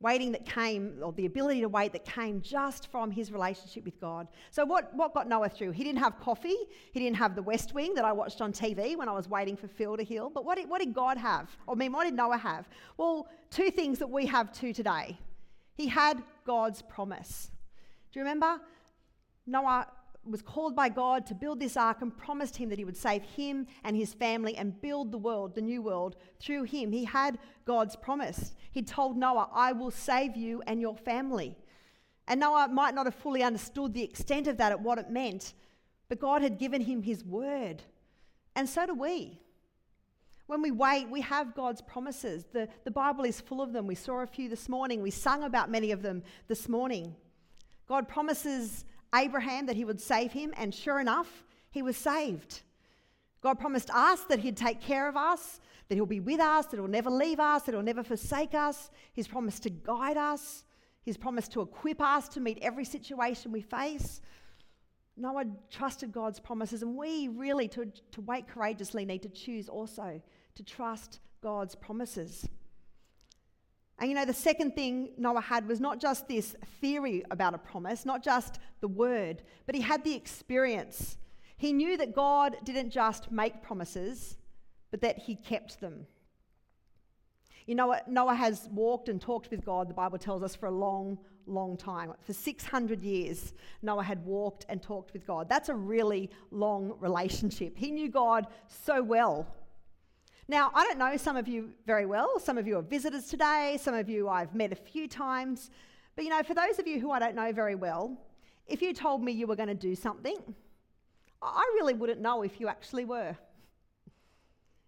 Waiting 0.00 0.32
that 0.32 0.46
came, 0.46 0.94
or 1.02 1.12
the 1.12 1.26
ability 1.26 1.60
to 1.60 1.68
wait 1.68 1.92
that 1.92 2.06
came 2.06 2.40
just 2.40 2.90
from 2.90 3.10
his 3.10 3.30
relationship 3.30 3.84
with 3.84 4.00
God. 4.00 4.28
So, 4.50 4.64
what, 4.64 4.94
what 4.94 5.12
got 5.12 5.28
Noah 5.28 5.50
through? 5.50 5.72
He 5.72 5.84
didn't 5.84 5.98
have 5.98 6.18
coffee. 6.18 6.56
He 6.92 7.00
didn't 7.00 7.16
have 7.16 7.34
the 7.34 7.42
West 7.42 7.74
Wing 7.74 7.94
that 7.94 8.04
I 8.04 8.12
watched 8.12 8.40
on 8.40 8.52
TV 8.52 8.96
when 8.96 9.08
I 9.08 9.12
was 9.12 9.28
waiting 9.28 9.56
for 9.56 9.68
Phil 9.68 9.98
to 9.98 10.02
heal. 10.02 10.30
But 10.30 10.46
what 10.46 10.56
did, 10.56 10.70
what 10.70 10.80
did 10.80 10.94
God 10.94 11.18
have? 11.18 11.54
I 11.68 11.74
mean, 11.74 11.92
what 11.92 12.04
did 12.04 12.14
Noah 12.14 12.38
have? 12.38 12.66
Well, 12.96 13.28
two 13.50 13.70
things 13.70 13.98
that 13.98 14.08
we 14.08 14.24
have 14.26 14.52
too 14.52 14.72
today. 14.72 15.18
He 15.74 15.86
had 15.86 16.22
God's 16.46 16.82
promise. 16.82 17.50
Do 18.12 18.20
you 18.20 18.24
remember? 18.24 18.58
Noah 19.46 19.86
was 20.30 20.42
called 20.42 20.76
by 20.76 20.88
God 20.88 21.26
to 21.26 21.34
build 21.34 21.60
this 21.60 21.76
ark 21.76 22.02
and 22.02 22.16
promised 22.16 22.56
him 22.56 22.68
that 22.68 22.78
he 22.78 22.84
would 22.84 22.96
save 22.96 23.22
him 23.22 23.66
and 23.84 23.96
his 23.96 24.14
family 24.14 24.56
and 24.56 24.80
build 24.80 25.12
the 25.12 25.18
world, 25.18 25.54
the 25.54 25.60
new 25.60 25.82
world, 25.82 26.16
through 26.40 26.64
him. 26.64 26.92
He 26.92 27.04
had 27.04 27.38
God's 27.64 27.96
promise. 27.96 28.54
He 28.70 28.82
told 28.82 29.16
Noah, 29.16 29.48
I 29.52 29.72
will 29.72 29.90
save 29.90 30.36
you 30.36 30.62
and 30.66 30.80
your 30.80 30.96
family. 30.96 31.56
And 32.28 32.40
Noah 32.40 32.68
might 32.68 32.94
not 32.94 33.06
have 33.06 33.14
fully 33.14 33.42
understood 33.42 33.92
the 33.92 34.04
extent 34.04 34.46
of 34.46 34.56
that, 34.58 34.72
at 34.72 34.80
what 34.80 34.98
it 34.98 35.10
meant, 35.10 35.54
but 36.08 36.20
God 36.20 36.42
had 36.42 36.58
given 36.58 36.82
him 36.82 37.02
his 37.02 37.24
word. 37.24 37.82
And 38.54 38.68
so 38.68 38.86
do 38.86 38.94
we. 38.94 39.40
When 40.46 40.62
we 40.62 40.72
wait, 40.72 41.08
we 41.08 41.20
have 41.20 41.54
God's 41.54 41.80
promises. 41.80 42.44
The, 42.52 42.68
the 42.84 42.90
Bible 42.90 43.24
is 43.24 43.40
full 43.40 43.62
of 43.62 43.72
them. 43.72 43.86
We 43.86 43.94
saw 43.94 44.22
a 44.22 44.26
few 44.26 44.48
this 44.48 44.68
morning. 44.68 45.00
We 45.00 45.10
sung 45.10 45.44
about 45.44 45.70
many 45.70 45.92
of 45.92 46.02
them 46.02 46.22
this 46.48 46.68
morning. 46.68 47.14
God 47.88 48.08
promises 48.08 48.84
Abraham 49.14 49.66
that 49.66 49.76
he 49.76 49.84
would 49.84 50.00
save 50.00 50.32
him, 50.32 50.52
and 50.56 50.74
sure 50.74 51.00
enough, 51.00 51.44
he 51.70 51.82
was 51.82 51.96
saved. 51.96 52.62
God 53.40 53.58
promised 53.58 53.90
us 53.90 54.24
that 54.24 54.40
he'd 54.40 54.56
take 54.56 54.80
care 54.80 55.08
of 55.08 55.16
us, 55.16 55.60
that 55.88 55.94
he'll 55.94 56.06
be 56.06 56.20
with 56.20 56.40
us, 56.40 56.66
that 56.66 56.76
he'll 56.76 56.88
never 56.88 57.10
leave 57.10 57.40
us, 57.40 57.62
that 57.62 57.72
he'll 57.72 57.82
never 57.82 58.02
forsake 58.02 58.54
us. 58.54 58.90
He's 59.12 59.26
promised 59.26 59.62
to 59.64 59.70
guide 59.70 60.16
us, 60.16 60.64
he's 61.02 61.16
promised 61.16 61.52
to 61.52 61.62
equip 61.62 62.00
us 62.00 62.28
to 62.28 62.40
meet 62.40 62.58
every 62.62 62.84
situation 62.84 63.52
we 63.52 63.62
face. 63.62 64.20
Noah 65.16 65.44
trusted 65.70 66.12
God's 66.12 66.40
promises, 66.40 66.82
and 66.82 66.96
we 66.96 67.28
really, 67.28 67.68
to, 67.68 67.92
to 68.12 68.20
wait 68.22 68.48
courageously, 68.48 69.04
need 69.04 69.22
to 69.22 69.28
choose 69.28 69.68
also 69.68 70.20
to 70.54 70.62
trust 70.62 71.20
God's 71.42 71.74
promises. 71.74 72.48
And 74.00 74.08
you 74.08 74.14
know, 74.14 74.24
the 74.24 74.32
second 74.32 74.74
thing 74.74 75.10
Noah 75.18 75.42
had 75.42 75.68
was 75.68 75.78
not 75.78 76.00
just 76.00 76.26
this 76.26 76.56
theory 76.80 77.22
about 77.30 77.54
a 77.54 77.58
promise, 77.58 78.06
not 78.06 78.22
just 78.24 78.58
the 78.80 78.88
word, 78.88 79.42
but 79.66 79.74
he 79.74 79.82
had 79.82 80.02
the 80.04 80.14
experience. 80.14 81.18
He 81.58 81.74
knew 81.74 81.98
that 81.98 82.14
God 82.14 82.56
didn't 82.64 82.90
just 82.90 83.30
make 83.30 83.62
promises, 83.62 84.38
but 84.90 85.02
that 85.02 85.18
he 85.18 85.36
kept 85.36 85.80
them. 85.80 86.06
You 87.66 87.74
know, 87.74 87.88
what? 87.88 88.08
Noah 88.08 88.34
has 88.34 88.70
walked 88.72 89.10
and 89.10 89.20
talked 89.20 89.50
with 89.50 89.66
God, 89.66 89.90
the 89.90 89.94
Bible 89.94 90.16
tells 90.16 90.42
us, 90.42 90.56
for 90.56 90.66
a 90.66 90.72
long, 90.72 91.18
long 91.46 91.76
time. 91.76 92.14
For 92.22 92.32
600 92.32 93.02
years, 93.02 93.52
Noah 93.82 94.02
had 94.02 94.24
walked 94.24 94.64
and 94.70 94.82
talked 94.82 95.12
with 95.12 95.26
God. 95.26 95.46
That's 95.46 95.68
a 95.68 95.74
really 95.74 96.30
long 96.50 96.94
relationship. 97.00 97.76
He 97.76 97.90
knew 97.90 98.08
God 98.08 98.46
so 98.66 99.02
well 99.02 99.46
now, 100.50 100.72
I 100.74 100.84
don't 100.84 100.98
know 100.98 101.16
some 101.16 101.36
of 101.36 101.46
you 101.46 101.70
very 101.86 102.06
well. 102.06 102.40
Some 102.40 102.58
of 102.58 102.66
you 102.66 102.76
are 102.76 102.82
visitors 102.82 103.26
today, 103.26 103.78
some 103.80 103.94
of 103.94 104.08
you 104.08 104.28
I've 104.28 104.52
met 104.52 104.72
a 104.72 104.76
few 104.76 105.06
times. 105.06 105.70
But 106.16 106.24
you 106.24 106.30
know, 106.30 106.42
for 106.42 106.54
those 106.54 106.80
of 106.80 106.88
you 106.88 106.98
who 106.98 107.12
I 107.12 107.20
don't 107.20 107.36
know 107.36 107.52
very 107.52 107.76
well, 107.76 108.18
if 108.66 108.82
you 108.82 108.92
told 108.92 109.22
me 109.22 109.30
you 109.30 109.46
were 109.46 109.54
going 109.54 109.68
to 109.68 109.74
do 109.76 109.94
something, 109.94 110.36
I 111.40 111.62
really 111.74 111.94
wouldn't 111.94 112.20
know 112.20 112.42
if 112.42 112.58
you 112.58 112.66
actually 112.66 113.04
were. 113.04 113.36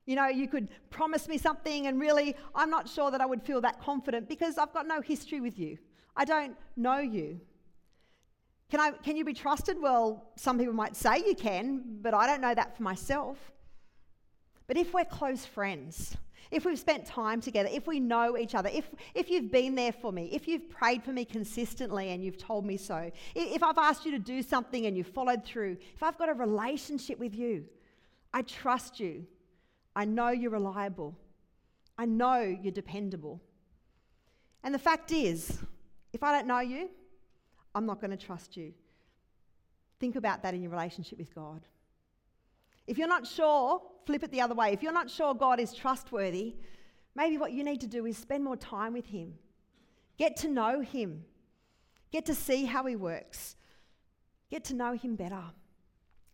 You 0.04 0.16
know, 0.16 0.26
you 0.26 0.48
could 0.48 0.66
promise 0.90 1.28
me 1.28 1.38
something, 1.38 1.86
and 1.86 2.00
really, 2.00 2.34
I'm 2.56 2.68
not 2.68 2.88
sure 2.88 3.12
that 3.12 3.20
I 3.20 3.26
would 3.26 3.40
feel 3.40 3.60
that 3.60 3.80
confident 3.80 4.28
because 4.28 4.58
I've 4.58 4.72
got 4.72 4.88
no 4.88 5.00
history 5.00 5.40
with 5.40 5.60
you. 5.60 5.78
I 6.16 6.24
don't 6.24 6.56
know 6.76 6.98
you. 6.98 7.40
Can, 8.68 8.80
I, 8.80 8.90
can 8.90 9.16
you 9.16 9.24
be 9.24 9.32
trusted? 9.32 9.80
Well, 9.80 10.24
some 10.34 10.58
people 10.58 10.74
might 10.74 10.96
say 10.96 11.18
you 11.18 11.36
can, 11.36 11.98
but 12.02 12.14
I 12.14 12.26
don't 12.26 12.40
know 12.40 12.54
that 12.54 12.76
for 12.76 12.82
myself. 12.82 13.51
But 14.72 14.80
if 14.80 14.94
we're 14.94 15.04
close 15.04 15.44
friends, 15.44 16.16
if 16.50 16.64
we've 16.64 16.78
spent 16.78 17.04
time 17.04 17.42
together, 17.42 17.68
if 17.70 17.86
we 17.86 18.00
know 18.00 18.38
each 18.38 18.54
other, 18.54 18.70
if, 18.72 18.88
if 19.14 19.28
you've 19.28 19.52
been 19.52 19.74
there 19.74 19.92
for 19.92 20.10
me, 20.10 20.30
if 20.32 20.48
you've 20.48 20.70
prayed 20.70 21.04
for 21.04 21.12
me 21.12 21.26
consistently 21.26 22.08
and 22.08 22.24
you've 22.24 22.38
told 22.38 22.64
me 22.64 22.78
so, 22.78 23.10
if 23.34 23.62
I've 23.62 23.76
asked 23.76 24.06
you 24.06 24.12
to 24.12 24.18
do 24.18 24.42
something 24.42 24.86
and 24.86 24.96
you've 24.96 25.08
followed 25.08 25.44
through, 25.44 25.76
if 25.94 26.02
I've 26.02 26.16
got 26.16 26.30
a 26.30 26.32
relationship 26.32 27.18
with 27.18 27.34
you, 27.34 27.66
I 28.32 28.40
trust 28.40 28.98
you. 28.98 29.26
I 29.94 30.06
know 30.06 30.30
you're 30.30 30.52
reliable. 30.52 31.18
I 31.98 32.06
know 32.06 32.40
you're 32.40 32.72
dependable. 32.72 33.42
And 34.64 34.74
the 34.74 34.78
fact 34.78 35.12
is, 35.12 35.58
if 36.14 36.22
I 36.22 36.32
don't 36.32 36.46
know 36.46 36.60
you, 36.60 36.88
I'm 37.74 37.84
not 37.84 38.00
going 38.00 38.12
to 38.12 38.16
trust 38.16 38.56
you. 38.56 38.72
Think 40.00 40.16
about 40.16 40.42
that 40.44 40.54
in 40.54 40.62
your 40.62 40.70
relationship 40.70 41.18
with 41.18 41.34
God. 41.34 41.60
If 42.86 42.98
you're 42.98 43.08
not 43.08 43.26
sure, 43.26 43.82
flip 44.06 44.22
it 44.22 44.30
the 44.30 44.40
other 44.40 44.54
way. 44.54 44.72
If 44.72 44.82
you're 44.82 44.92
not 44.92 45.10
sure 45.10 45.34
God 45.34 45.60
is 45.60 45.72
trustworthy, 45.72 46.56
maybe 47.14 47.38
what 47.38 47.52
you 47.52 47.64
need 47.64 47.80
to 47.82 47.86
do 47.86 48.06
is 48.06 48.16
spend 48.18 48.44
more 48.44 48.56
time 48.56 48.92
with 48.92 49.06
Him. 49.06 49.34
Get 50.18 50.36
to 50.38 50.48
know 50.48 50.80
Him. 50.80 51.24
Get 52.10 52.26
to 52.26 52.34
see 52.34 52.64
how 52.64 52.84
He 52.86 52.96
works. 52.96 53.56
Get 54.50 54.64
to 54.64 54.74
know 54.74 54.92
Him 54.92 55.16
better. 55.16 55.42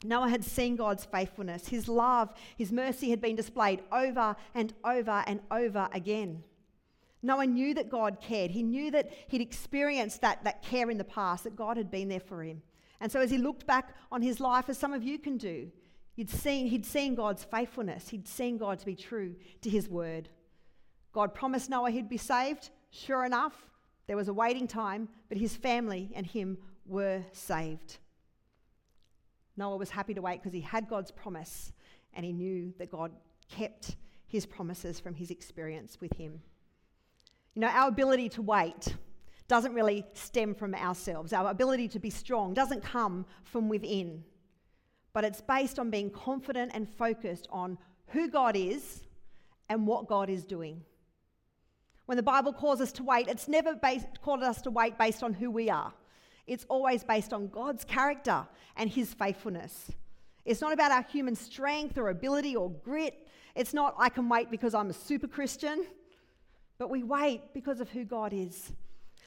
Noah 0.04 0.28
had 0.28 0.44
seen 0.44 0.76
God's 0.76 1.04
faithfulness. 1.04 1.68
His 1.68 1.88
love, 1.88 2.32
His 2.56 2.72
mercy 2.72 3.10
had 3.10 3.20
been 3.20 3.36
displayed 3.36 3.82
over 3.92 4.36
and 4.54 4.72
over 4.84 5.24
and 5.26 5.40
over 5.50 5.88
again. 5.92 6.44
Noah 7.22 7.46
knew 7.46 7.74
that 7.74 7.90
God 7.90 8.20
cared. 8.20 8.52
He 8.52 8.62
knew 8.62 8.90
that 8.92 9.10
he'd 9.28 9.40
experienced 9.40 10.20
that, 10.20 10.44
that 10.44 10.62
care 10.62 10.88
in 10.90 10.98
the 10.98 11.04
past, 11.04 11.44
that 11.44 11.56
God 11.56 11.76
had 11.76 11.90
been 11.90 12.08
there 12.08 12.20
for 12.20 12.42
him. 12.42 12.62
And 13.00 13.10
so 13.10 13.20
as 13.20 13.30
he 13.30 13.38
looked 13.38 13.66
back 13.66 13.94
on 14.12 14.22
his 14.22 14.40
life, 14.40 14.68
as 14.68 14.78
some 14.78 14.92
of 14.92 15.02
you 15.02 15.18
can 15.18 15.36
do, 15.36 15.70
He'd 16.18 16.30
seen, 16.30 16.66
he'd 16.66 16.84
seen 16.84 17.14
God's 17.14 17.44
faithfulness. 17.44 18.08
He'd 18.08 18.26
seen 18.26 18.58
God 18.58 18.80
to 18.80 18.86
be 18.86 18.96
true 18.96 19.36
to 19.62 19.70
his 19.70 19.88
word. 19.88 20.28
God 21.12 21.32
promised 21.32 21.70
Noah 21.70 21.92
he'd 21.92 22.08
be 22.08 22.16
saved. 22.16 22.70
Sure 22.90 23.24
enough, 23.24 23.54
there 24.08 24.16
was 24.16 24.26
a 24.26 24.32
waiting 24.32 24.66
time, 24.66 25.08
but 25.28 25.38
his 25.38 25.54
family 25.54 26.10
and 26.16 26.26
him 26.26 26.58
were 26.86 27.22
saved. 27.30 27.98
Noah 29.56 29.76
was 29.76 29.90
happy 29.90 30.12
to 30.12 30.20
wait 30.20 30.40
because 30.40 30.52
he 30.52 30.60
had 30.60 30.88
God's 30.88 31.12
promise 31.12 31.72
and 32.14 32.26
he 32.26 32.32
knew 32.32 32.74
that 32.80 32.90
God 32.90 33.12
kept 33.48 33.94
his 34.26 34.44
promises 34.44 34.98
from 34.98 35.14
his 35.14 35.30
experience 35.30 36.00
with 36.00 36.16
him. 36.16 36.40
You 37.54 37.60
know, 37.60 37.68
our 37.68 37.86
ability 37.86 38.30
to 38.30 38.42
wait 38.42 38.96
doesn't 39.46 39.72
really 39.72 40.04
stem 40.14 40.56
from 40.56 40.74
ourselves. 40.74 41.32
Our 41.32 41.48
ability 41.48 41.86
to 41.88 42.00
be 42.00 42.10
strong 42.10 42.54
doesn't 42.54 42.82
come 42.82 43.24
from 43.44 43.68
within 43.68 44.24
but 45.18 45.24
it's 45.24 45.40
based 45.40 45.80
on 45.80 45.90
being 45.90 46.10
confident 46.10 46.70
and 46.74 46.88
focused 46.88 47.48
on 47.50 47.76
who 48.10 48.28
God 48.28 48.54
is 48.54 49.00
and 49.68 49.84
what 49.84 50.06
God 50.06 50.30
is 50.30 50.44
doing. 50.44 50.80
When 52.06 52.14
the 52.14 52.22
Bible 52.22 52.52
calls 52.52 52.80
us 52.80 52.92
to 52.92 53.02
wait, 53.02 53.26
it's 53.26 53.48
never 53.48 53.74
based, 53.74 54.06
called 54.22 54.44
us 54.44 54.62
to 54.62 54.70
wait 54.70 54.96
based 54.96 55.24
on 55.24 55.34
who 55.34 55.50
we 55.50 55.70
are. 55.70 55.92
It's 56.46 56.64
always 56.68 57.02
based 57.02 57.32
on 57.32 57.48
God's 57.48 57.84
character 57.84 58.46
and 58.76 58.88
His 58.88 59.12
faithfulness. 59.12 59.90
It's 60.44 60.60
not 60.60 60.72
about 60.72 60.92
our 60.92 61.02
human 61.02 61.34
strength 61.34 61.98
or 61.98 62.10
ability 62.10 62.54
or 62.54 62.70
grit. 62.70 63.26
It's 63.56 63.74
not, 63.74 63.96
I 63.98 64.10
can 64.10 64.28
wait 64.28 64.52
because 64.52 64.72
I'm 64.72 64.88
a 64.88 64.92
super 64.92 65.26
Christian, 65.26 65.84
but 66.78 66.90
we 66.90 67.02
wait 67.02 67.40
because 67.54 67.80
of 67.80 67.90
who 67.90 68.04
God 68.04 68.32
is. 68.32 68.70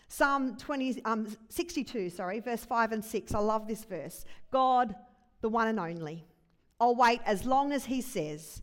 Psalm 0.07 0.55
20, 0.55 1.03
um, 1.03 1.27
62, 1.50 2.12
sorry, 2.12 2.39
verse 2.39 2.63
5 2.63 2.93
and 2.93 3.03
6. 3.03 3.33
I 3.33 3.39
love 3.39 3.67
this 3.67 3.83
verse. 3.83 4.24
God 4.53 4.95
the 5.41 5.50
one 5.50 5.67
and 5.67 5.79
only. 5.79 6.25
I'll 6.79 6.95
wait 6.95 7.21
as 7.25 7.45
long 7.45 7.74
as 7.74 7.86
he 7.86 8.01
says. 8.01 8.62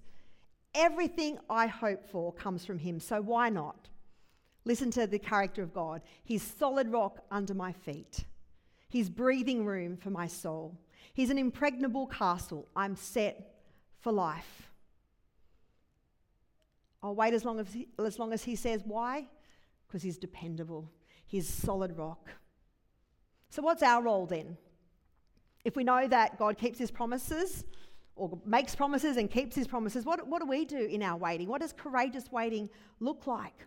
Everything 0.74 1.38
I 1.48 1.66
hope 1.66 2.04
for 2.06 2.32
comes 2.32 2.64
from 2.64 2.78
him, 2.78 3.00
so 3.00 3.20
why 3.20 3.48
not? 3.48 3.88
Listen 4.64 4.90
to 4.92 5.06
the 5.06 5.18
character 5.18 5.62
of 5.62 5.72
God. 5.72 6.02
He's 6.24 6.42
solid 6.42 6.90
rock 6.90 7.24
under 7.30 7.54
my 7.54 7.72
feet. 7.72 8.24
He's 8.88 9.08
breathing 9.08 9.64
room 9.64 9.96
for 9.96 10.10
my 10.10 10.26
soul. 10.26 10.78
He's 11.14 11.30
an 11.30 11.38
impregnable 11.38 12.06
castle. 12.06 12.68
I'm 12.76 12.96
set 12.96 13.54
for 14.00 14.12
life. 14.12 14.70
I'll 17.02 17.14
wait 17.14 17.34
as 17.34 17.44
long 17.44 17.60
as 17.60 17.72
he, 17.72 17.88
as 17.98 18.18
long 18.18 18.32
as 18.32 18.44
he 18.44 18.56
says 18.56 18.82
why? 18.84 19.26
Because 19.86 20.02
he's 20.02 20.18
dependable. 20.18 20.90
He's 21.26 21.48
solid 21.48 21.96
rock. 21.96 22.28
So, 23.50 23.62
what's 23.62 23.82
our 23.82 24.02
role 24.02 24.26
then? 24.26 24.56
If 25.64 25.76
we 25.76 25.84
know 25.84 26.06
that 26.08 26.38
God 26.38 26.56
keeps 26.58 26.78
his 26.78 26.90
promises 26.90 27.64
or 28.16 28.38
makes 28.44 28.74
promises 28.74 29.16
and 29.16 29.30
keeps 29.30 29.54
his 29.54 29.66
promises, 29.66 30.04
what, 30.04 30.26
what 30.26 30.40
do 30.40 30.48
we 30.48 30.64
do 30.64 30.78
in 30.78 31.02
our 31.02 31.16
waiting? 31.16 31.48
What 31.48 31.60
does 31.60 31.72
courageous 31.72 32.30
waiting 32.30 32.68
look 33.00 33.26
like? 33.26 33.66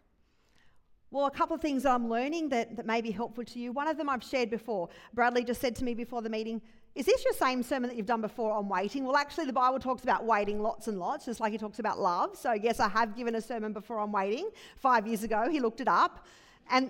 Well, 1.11 1.25
a 1.25 1.31
couple 1.31 1.55
of 1.55 1.61
things 1.61 1.83
that 1.83 1.91
I'm 1.91 2.09
learning 2.09 2.49
that, 2.49 2.77
that 2.77 2.85
may 2.85 3.01
be 3.01 3.11
helpful 3.11 3.43
to 3.43 3.59
you. 3.59 3.73
One 3.73 3.89
of 3.89 3.97
them 3.97 4.07
I've 4.07 4.23
shared 4.23 4.49
before. 4.49 4.87
Bradley 5.13 5.43
just 5.43 5.59
said 5.59 5.75
to 5.75 5.83
me 5.83 5.93
before 5.93 6.21
the 6.21 6.29
meeting, 6.29 6.61
Is 6.95 7.05
this 7.05 7.25
your 7.25 7.33
same 7.33 7.63
sermon 7.63 7.89
that 7.89 7.97
you've 7.97 8.05
done 8.05 8.21
before 8.21 8.53
on 8.53 8.69
waiting? 8.69 9.03
Well, 9.03 9.17
actually, 9.17 9.45
the 9.45 9.53
Bible 9.53 9.77
talks 9.77 10.03
about 10.03 10.25
waiting 10.25 10.61
lots 10.61 10.87
and 10.87 10.97
lots, 10.97 11.25
just 11.25 11.41
like 11.41 11.51
he 11.51 11.57
talks 11.57 11.79
about 11.79 11.99
love. 11.99 12.37
So, 12.37 12.53
yes, 12.53 12.79
I 12.79 12.87
have 12.87 13.13
given 13.17 13.35
a 13.35 13.41
sermon 13.41 13.73
before 13.73 13.99
on 13.99 14.13
waiting 14.13 14.49
five 14.77 15.05
years 15.05 15.23
ago. 15.23 15.49
He 15.51 15.59
looked 15.59 15.81
it 15.81 15.89
up. 15.89 16.25
And 16.69 16.89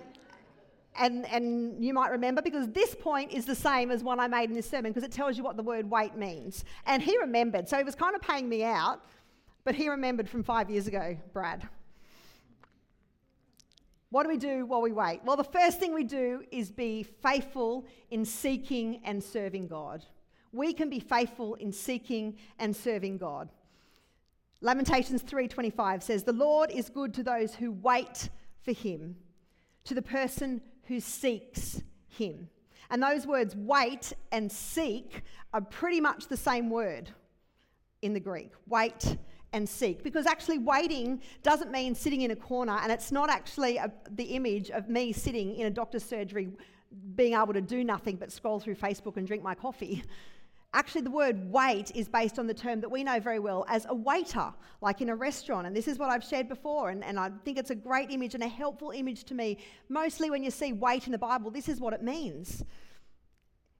and, 0.98 1.26
and 1.26 1.82
you 1.82 1.94
might 1.94 2.10
remember 2.10 2.42
because 2.42 2.68
this 2.68 2.94
point 2.94 3.32
is 3.32 3.46
the 3.46 3.54
same 3.54 3.90
as 3.90 4.02
one 4.02 4.20
I 4.20 4.28
made 4.28 4.50
in 4.50 4.54
this 4.54 4.68
sermon 4.68 4.92
because 4.92 5.04
it 5.04 5.12
tells 5.12 5.38
you 5.38 5.44
what 5.44 5.56
the 5.56 5.62
word 5.62 5.90
wait 5.90 6.16
means. 6.16 6.64
And 6.86 7.02
he 7.02 7.18
remembered. 7.18 7.68
So 7.68 7.78
he 7.78 7.84
was 7.84 7.94
kind 7.94 8.14
of 8.14 8.20
paying 8.20 8.48
me 8.48 8.62
out, 8.62 9.00
but 9.64 9.74
he 9.74 9.88
remembered 9.88 10.28
from 10.28 10.42
five 10.42 10.68
years 10.70 10.86
ago, 10.86 11.16
Brad. 11.32 11.66
What 14.10 14.24
do 14.24 14.28
we 14.28 14.36
do 14.36 14.66
while 14.66 14.82
we 14.82 14.92
wait? 14.92 15.20
Well, 15.24 15.36
the 15.36 15.44
first 15.44 15.80
thing 15.80 15.94
we 15.94 16.04
do 16.04 16.42
is 16.50 16.70
be 16.70 17.02
faithful 17.02 17.86
in 18.10 18.26
seeking 18.26 19.00
and 19.04 19.24
serving 19.24 19.68
God. 19.68 20.04
We 20.52 20.74
can 20.74 20.90
be 20.90 21.00
faithful 21.00 21.54
in 21.54 21.72
seeking 21.72 22.36
and 22.58 22.76
serving 22.76 23.16
God. 23.16 23.48
Lamentations 24.60 25.22
3:25 25.22 26.02
says, 26.02 26.24
"The 26.24 26.34
Lord 26.34 26.70
is 26.70 26.90
good 26.90 27.14
to 27.14 27.22
those 27.22 27.54
who 27.54 27.72
wait 27.72 28.28
for 28.60 28.72
him, 28.72 29.16
to 29.84 29.94
the 29.94 30.02
person 30.02 30.60
who 30.92 31.00
seeks 31.00 31.80
Him. 32.08 32.50
And 32.90 33.02
those 33.02 33.26
words 33.26 33.56
wait 33.56 34.12
and 34.30 34.52
seek 34.52 35.22
are 35.54 35.62
pretty 35.62 36.02
much 36.02 36.28
the 36.28 36.36
same 36.36 36.68
word 36.68 37.08
in 38.02 38.12
the 38.12 38.20
Greek. 38.20 38.50
Wait 38.68 39.16
and 39.54 39.66
seek. 39.66 40.02
Because 40.02 40.26
actually, 40.26 40.58
waiting 40.58 41.22
doesn't 41.42 41.70
mean 41.70 41.94
sitting 41.94 42.20
in 42.20 42.30
a 42.30 42.36
corner, 42.36 42.78
and 42.82 42.92
it's 42.92 43.10
not 43.10 43.30
actually 43.30 43.78
a, 43.78 43.90
the 44.10 44.24
image 44.24 44.70
of 44.70 44.90
me 44.90 45.12
sitting 45.12 45.56
in 45.56 45.66
a 45.66 45.70
doctor's 45.70 46.04
surgery 46.04 46.50
being 47.14 47.32
able 47.32 47.54
to 47.54 47.62
do 47.62 47.82
nothing 47.84 48.16
but 48.16 48.30
scroll 48.30 48.60
through 48.60 48.74
Facebook 48.74 49.16
and 49.16 49.26
drink 49.26 49.42
my 49.42 49.54
coffee. 49.54 50.04
Actually, 50.74 51.02
the 51.02 51.10
word 51.10 51.50
wait 51.52 51.92
is 51.94 52.08
based 52.08 52.38
on 52.38 52.46
the 52.46 52.54
term 52.54 52.80
that 52.80 52.90
we 52.90 53.04
know 53.04 53.20
very 53.20 53.38
well 53.38 53.64
as 53.68 53.86
a 53.90 53.94
waiter, 53.94 54.52
like 54.80 55.02
in 55.02 55.10
a 55.10 55.14
restaurant. 55.14 55.66
And 55.66 55.76
this 55.76 55.86
is 55.86 55.98
what 55.98 56.08
I've 56.08 56.24
shared 56.24 56.48
before, 56.48 56.88
and, 56.88 57.04
and 57.04 57.18
I 57.18 57.30
think 57.44 57.58
it's 57.58 57.70
a 57.70 57.74
great 57.74 58.10
image 58.10 58.34
and 58.34 58.42
a 58.42 58.48
helpful 58.48 58.90
image 58.90 59.24
to 59.24 59.34
me. 59.34 59.58
Mostly 59.90 60.30
when 60.30 60.42
you 60.42 60.50
see 60.50 60.72
wait 60.72 61.04
in 61.06 61.12
the 61.12 61.18
Bible, 61.18 61.50
this 61.50 61.68
is 61.68 61.78
what 61.78 61.92
it 61.92 62.02
means. 62.02 62.64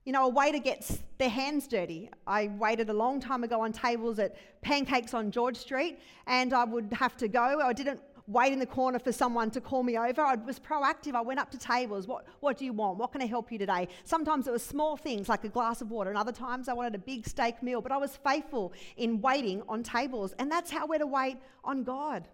You 0.05 0.11
know, 0.11 0.25
a 0.25 0.29
waiter 0.29 0.59
gets 0.59 0.99
their 1.17 1.29
hands 1.29 1.67
dirty. 1.67 2.11
I 2.27 2.51
waited 2.59 2.89
a 2.89 2.93
long 2.93 3.19
time 3.19 3.43
ago 3.43 3.61
on 3.61 3.71
tables 3.71 4.19
at 4.19 4.35
Pancakes 4.61 5.15
on 5.15 5.31
George 5.31 5.57
Street, 5.57 5.99
and 6.27 6.53
I 6.53 6.63
would 6.63 6.93
have 6.93 7.17
to 7.17 7.27
go. 7.27 7.59
I 7.59 7.73
didn't 7.73 8.01
wait 8.27 8.53
in 8.53 8.59
the 8.59 8.65
corner 8.65 8.99
for 8.99 9.11
someone 9.11 9.51
to 9.51 9.61
call 9.61 9.83
me 9.83 9.97
over. 9.97 10.21
I 10.21 10.35
was 10.35 10.59
proactive. 10.59 11.13
I 11.13 11.21
went 11.21 11.39
up 11.39 11.51
to 11.51 11.57
tables. 11.57 12.07
What, 12.07 12.25
what 12.39 12.57
do 12.57 12.65
you 12.65 12.73
want? 12.73 12.97
What 12.97 13.11
can 13.11 13.21
I 13.21 13.25
help 13.25 13.51
you 13.51 13.57
today? 13.57 13.87
Sometimes 14.05 14.47
it 14.47 14.51
was 14.51 14.63
small 14.63 14.95
things 14.95 15.27
like 15.27 15.43
a 15.43 15.49
glass 15.49 15.81
of 15.81 15.91
water, 15.91 16.09
and 16.09 16.17
other 16.17 16.31
times 16.31 16.69
I 16.69 16.73
wanted 16.73 16.95
a 16.95 16.99
big 16.99 17.27
steak 17.27 17.61
meal. 17.61 17.81
But 17.81 17.91
I 17.91 17.97
was 17.97 18.15
faithful 18.17 18.73
in 18.97 19.21
waiting 19.21 19.61
on 19.67 19.83
tables. 19.83 20.33
And 20.39 20.51
that's 20.51 20.71
how 20.71 20.87
we're 20.87 20.99
to 20.99 21.07
wait 21.07 21.37
on 21.63 21.83
God. 21.83 22.27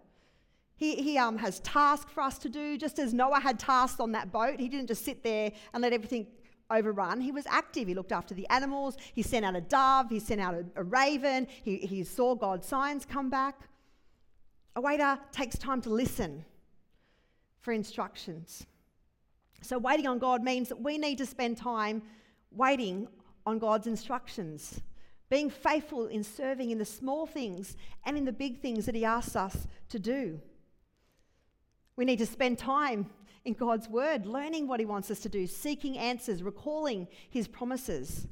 He, 0.76 0.94
he 0.96 1.18
um, 1.18 1.36
has 1.38 1.60
tasks 1.60 2.10
for 2.10 2.22
us 2.22 2.38
to 2.38 2.48
do, 2.48 2.78
just 2.78 2.98
as 2.98 3.12
Noah 3.12 3.40
had 3.40 3.58
tasks 3.58 4.00
on 4.00 4.12
that 4.12 4.32
boat. 4.32 4.58
He 4.58 4.68
didn't 4.68 4.86
just 4.86 5.04
sit 5.04 5.22
there 5.22 5.52
and 5.74 5.82
let 5.82 5.92
everything 5.92 6.26
overrun. 6.70 7.20
He 7.20 7.32
was 7.32 7.46
active. 7.46 7.88
He 7.88 7.94
looked 7.94 8.12
after 8.12 8.34
the 8.34 8.48
animals. 8.48 8.96
He 9.12 9.22
sent 9.22 9.44
out 9.44 9.56
a 9.56 9.60
dove. 9.60 10.08
He 10.08 10.20
sent 10.20 10.40
out 10.40 10.54
a, 10.54 10.64
a 10.76 10.84
raven. 10.84 11.48
He, 11.64 11.78
he 11.78 12.04
saw 12.04 12.34
God's 12.34 12.66
signs 12.66 13.04
come 13.04 13.28
back. 13.28 13.69
A 14.76 14.80
waiter 14.80 15.18
takes 15.32 15.58
time 15.58 15.80
to 15.82 15.90
listen 15.90 16.44
for 17.60 17.72
instructions. 17.72 18.66
So, 19.62 19.78
waiting 19.78 20.06
on 20.06 20.18
God 20.18 20.42
means 20.42 20.68
that 20.68 20.80
we 20.80 20.96
need 20.96 21.18
to 21.18 21.26
spend 21.26 21.56
time 21.56 22.02
waiting 22.50 23.08
on 23.46 23.58
God's 23.58 23.86
instructions, 23.86 24.80
being 25.28 25.50
faithful 25.50 26.06
in 26.06 26.24
serving 26.24 26.70
in 26.70 26.78
the 26.78 26.84
small 26.84 27.26
things 27.26 27.76
and 28.04 28.16
in 28.16 28.24
the 28.24 28.32
big 28.32 28.60
things 28.60 28.86
that 28.86 28.94
He 28.94 29.04
asks 29.04 29.36
us 29.36 29.66
to 29.90 29.98
do. 29.98 30.40
We 31.96 32.04
need 32.04 32.18
to 32.18 32.26
spend 32.26 32.58
time 32.58 33.10
in 33.44 33.54
God's 33.54 33.88
Word, 33.88 34.26
learning 34.26 34.66
what 34.66 34.80
He 34.80 34.86
wants 34.86 35.10
us 35.10 35.20
to 35.20 35.28
do, 35.28 35.46
seeking 35.46 35.98
answers, 35.98 36.42
recalling 36.42 37.06
His 37.28 37.46
promises. 37.46 38.26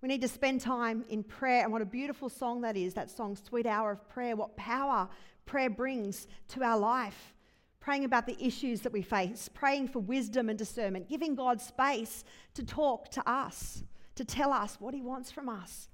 We 0.00 0.08
need 0.08 0.22
to 0.22 0.28
spend 0.28 0.60
time 0.60 1.04
in 1.08 1.22
prayer, 1.22 1.62
and 1.62 1.72
what 1.72 1.82
a 1.82 1.86
beautiful 1.86 2.28
song 2.28 2.60
that 2.62 2.76
is 2.76 2.94
that 2.94 3.10
song, 3.10 3.36
Sweet 3.36 3.66
Hour 3.66 3.92
of 3.92 4.08
Prayer. 4.08 4.34
What 4.34 4.56
power 4.56 5.08
prayer 5.46 5.70
brings 5.70 6.26
to 6.48 6.62
our 6.62 6.78
life. 6.78 7.34
Praying 7.80 8.04
about 8.04 8.26
the 8.26 8.40
issues 8.40 8.80
that 8.82 8.92
we 8.92 9.02
face, 9.02 9.48
praying 9.52 9.88
for 9.88 9.98
wisdom 9.98 10.48
and 10.48 10.56
discernment, 10.56 11.08
giving 11.08 11.34
God 11.34 11.60
space 11.60 12.22
to 12.54 12.64
talk 12.64 13.10
to 13.10 13.28
us, 13.28 13.82
to 14.14 14.24
tell 14.24 14.52
us 14.52 14.76
what 14.78 14.94
He 14.94 15.02
wants 15.02 15.32
from 15.32 15.48
us. 15.48 15.88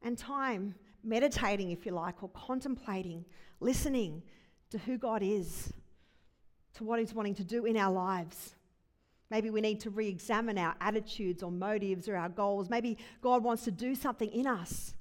And 0.00 0.16
time 0.16 0.74
meditating, 1.04 1.72
if 1.72 1.84
you 1.84 1.92
like, 1.92 2.22
or 2.22 2.30
contemplating, 2.30 3.26
listening 3.60 4.22
to 4.70 4.78
who 4.78 4.96
God 4.96 5.22
is, 5.22 5.72
to 6.74 6.84
what 6.84 6.98
He's 6.98 7.12
wanting 7.12 7.34
to 7.34 7.44
do 7.44 7.66
in 7.66 7.76
our 7.76 7.92
lives. 7.92 8.54
Maybe 9.30 9.50
we 9.50 9.60
need 9.60 9.80
to 9.80 9.90
re 9.90 10.08
examine 10.08 10.58
our 10.58 10.74
attitudes 10.80 11.42
or 11.42 11.52
motives 11.52 12.08
or 12.08 12.16
our 12.16 12.28
goals. 12.28 12.68
Maybe 12.68 12.98
God 13.20 13.44
wants 13.44 13.64
to 13.64 13.70
do 13.70 13.94
something 13.94 14.30
in 14.32 14.46
us. 14.46 14.94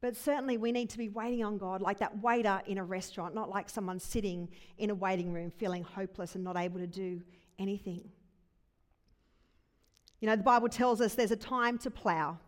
But 0.00 0.16
certainly, 0.16 0.56
we 0.56 0.72
need 0.72 0.88
to 0.90 0.98
be 0.98 1.10
waiting 1.10 1.44
on 1.44 1.58
God 1.58 1.82
like 1.82 1.98
that 1.98 2.22
waiter 2.22 2.62
in 2.66 2.78
a 2.78 2.84
restaurant, 2.84 3.34
not 3.34 3.50
like 3.50 3.68
someone 3.68 3.98
sitting 3.98 4.48
in 4.78 4.88
a 4.88 4.94
waiting 4.94 5.32
room 5.32 5.50
feeling 5.50 5.82
hopeless 5.82 6.34
and 6.34 6.42
not 6.42 6.56
able 6.56 6.80
to 6.80 6.86
do 6.86 7.20
anything. 7.58 8.08
You 10.20 10.28
know, 10.28 10.36
the 10.36 10.42
Bible 10.42 10.68
tells 10.68 11.00
us 11.00 11.14
there's 11.14 11.30
a 11.30 11.36
time 11.36 11.76
to 11.78 11.90
plough, 11.90 12.38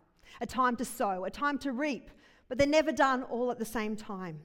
a 0.41 0.45
time 0.47 0.75
to 0.77 0.85
sow, 0.85 1.25
a 1.25 1.29
time 1.29 1.59
to 1.59 1.71
reap, 1.71 2.09
but 2.47 2.57
they're 2.57 2.67
never 2.67 2.91
done 2.91 3.23
all 3.23 3.51
at 3.51 3.59
the 3.59 3.65
same 3.65 3.95
time. 3.95 4.39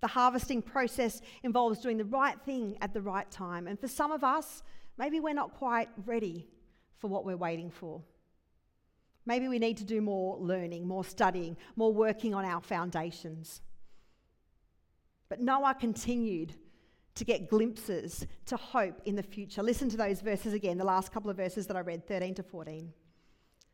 The 0.00 0.06
harvesting 0.06 0.62
process 0.62 1.20
involves 1.42 1.80
doing 1.80 1.98
the 1.98 2.04
right 2.04 2.40
thing 2.42 2.76
at 2.80 2.94
the 2.94 3.02
right 3.02 3.30
time. 3.30 3.66
And 3.66 3.78
for 3.78 3.88
some 3.88 4.12
of 4.12 4.24
us, 4.24 4.62
maybe 4.96 5.20
we're 5.20 5.34
not 5.34 5.54
quite 5.54 5.88
ready 6.06 6.48
for 6.96 7.08
what 7.08 7.24
we're 7.24 7.36
waiting 7.36 7.70
for. 7.70 8.02
Maybe 9.26 9.48
we 9.48 9.58
need 9.58 9.76
to 9.78 9.84
do 9.84 10.00
more 10.00 10.38
learning, 10.38 10.86
more 10.86 11.04
studying, 11.04 11.56
more 11.76 11.92
working 11.92 12.34
on 12.34 12.44
our 12.44 12.60
foundations. 12.60 13.60
But 15.28 15.40
Noah 15.40 15.76
continued 15.78 16.54
to 17.14 17.24
get 17.24 17.48
glimpses 17.48 18.26
to 18.46 18.56
hope 18.56 19.00
in 19.04 19.16
the 19.16 19.22
future. 19.22 19.62
Listen 19.62 19.88
to 19.90 19.96
those 19.96 20.20
verses 20.20 20.52
again, 20.52 20.78
the 20.78 20.84
last 20.84 21.12
couple 21.12 21.30
of 21.30 21.36
verses 21.36 21.66
that 21.66 21.76
I 21.76 21.80
read, 21.80 22.06
13 22.06 22.34
to 22.34 22.42
14. 22.42 22.92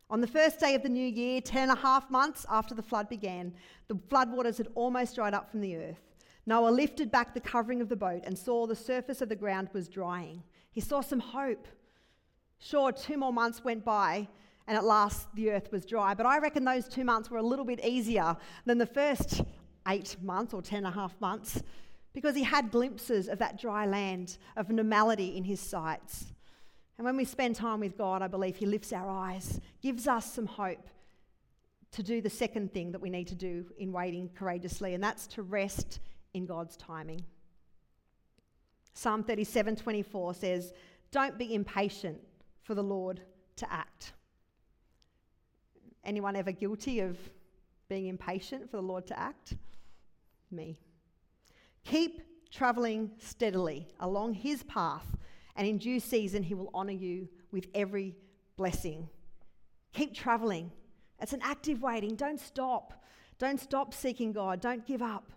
On 0.09 0.21
the 0.21 0.27
first 0.27 0.61
day 0.61 0.75
of 0.75 0.83
the 0.83 0.89
new 0.89 1.07
year, 1.07 1.41
ten 1.41 1.69
and 1.69 1.79
a 1.79 1.81
half 1.81 2.11
months 2.11 2.47
after 2.49 2.75
the 2.75 2.83
flood 2.83 3.09
began, 3.09 3.53
the 3.89 3.95
floodwaters 3.95 4.59
had 4.59 4.69
almost 4.75 5.17
dried 5.17 5.35
up 5.35 5.51
from 5.51 5.61
the 5.61 5.77
earth. 5.77 6.01
Noah 6.47 6.71
lifted 6.71 7.11
back 7.11 7.35
the 7.35 7.41
covering 7.41 7.81
of 7.81 7.89
the 7.89 7.97
boat 7.97 8.23
and 8.25 8.39
saw 8.39 8.67
the 8.67 8.77
surface 8.77 9.21
of 9.21 9.29
the 9.29 9.35
ground 9.35 9.69
was 9.73 9.89
drying. 9.89 10.45
He 10.71 10.81
saw 10.81 11.01
some 11.01 11.19
hope. 11.19 11.67
Sure, 12.59 12.93
two 12.93 13.17
more 13.17 13.33
months 13.33 13.65
went 13.65 13.85
by, 13.85 14.29
and 14.66 14.76
at 14.76 14.85
last 14.85 15.26
the 15.35 15.50
earth 15.50 15.70
was 15.72 15.85
dry. 15.85 16.14
But 16.14 16.26
I 16.26 16.38
reckon 16.38 16.64
those 16.64 16.88
two 16.88 17.05
months 17.05 17.31
were 17.31 17.38
a 17.38 17.42
little 17.42 17.64
bit 17.64 17.85
easier 17.85 18.37
than 18.64 18.79
the 18.79 18.87
first 18.87 19.42
eight 19.88 20.16
months 20.22 20.52
or 20.52 20.62
ten 20.62 20.79
and 20.79 20.88
a 20.88 20.90
half 20.90 21.20
months 21.20 21.62
because 22.12 22.35
he 22.35 22.42
had 22.42 22.70
glimpses 22.70 23.29
of 23.29 23.38
that 23.38 23.61
dry 23.61 23.87
land, 23.87 24.38
of 24.57 24.70
normality 24.70 25.37
in 25.37 25.44
his 25.44 25.61
sights. 25.61 26.33
And 26.98 27.05
when 27.05 27.16
we 27.16 27.24
spend 27.24 27.57
time 27.57 27.81
with 27.81 27.96
God, 27.96 28.22
I 28.22 28.29
believe 28.29 28.57
He 28.57 28.66
lifts 28.66 28.92
our 28.92 29.09
eyes, 29.09 29.61
gives 29.83 30.09
us 30.09 30.33
some 30.33 30.46
hope 30.46 30.88
to 31.92 32.02
do 32.02 32.20
the 32.20 32.31
second 32.31 32.72
thing 32.72 32.92
that 32.92 33.00
we 33.00 33.11
need 33.11 33.29
to 33.29 33.35
do 33.35 33.66
in 33.79 33.92
waiting 33.92 34.31
courageously, 34.35 34.94
and 34.94 35.02
that's 35.02 35.26
to 35.29 35.42
rest 35.42 36.00
in 36.35 36.46
God's 36.46 36.76
timing. 36.76 37.24
Psalm 38.94 39.22
37 39.22 39.76
24 39.76 40.35
says, 40.35 40.72
Don't 41.11 41.38
be 41.38 41.55
impatient 41.55 42.18
for 42.62 42.74
the 42.74 42.83
Lord 42.83 43.20
to 43.57 43.70
act. 43.70 44.12
Anyone 46.07 46.37
ever 46.37 46.53
guilty 46.53 47.01
of 47.01 47.19
being 47.88 48.07
impatient 48.07 48.71
for 48.71 48.77
the 48.77 48.83
Lord 48.83 49.09
to 49.09 49.19
act? 49.19 49.55
Me. 50.53 50.79
Keep 51.85 52.23
travelling 52.53 53.11
steadily 53.19 53.88
along 53.99 54.35
His 54.35 54.62
path, 54.62 55.16
and 55.57 55.66
in 55.66 55.79
due 55.79 55.99
season, 55.99 56.45
He 56.45 56.55
will 56.55 56.71
honour 56.73 56.92
you 56.92 57.29
with 57.51 57.66
every 57.75 58.14
blessing. 58.57 59.09
Keep 59.95 60.14
travelling. 60.14 60.71
It's 61.21 61.33
an 61.33 61.40
active 61.42 61.83
waiting. 61.83 62.14
Don't 62.14 62.38
stop. 62.38 63.05
Don't 63.40 63.59
stop 63.59 63.92
seeking 63.92 64.33
God. 64.33 64.61
Don't 64.61 64.87
give 64.87 65.03
up. 65.03 65.33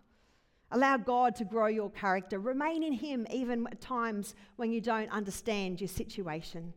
Allow 0.71 0.97
God 0.97 1.35
to 1.37 1.45
grow 1.45 1.65
your 1.65 1.89
character. 1.89 2.37
Remain 2.37 2.83
in 2.83 2.93
Him 2.93 3.25
even 3.31 3.65
at 3.65 3.81
times 3.81 4.35
when 4.57 4.71
you 4.71 4.81
don't 4.81 5.09
understand 5.09 5.81
your 5.81 5.87
situation. 5.87 6.75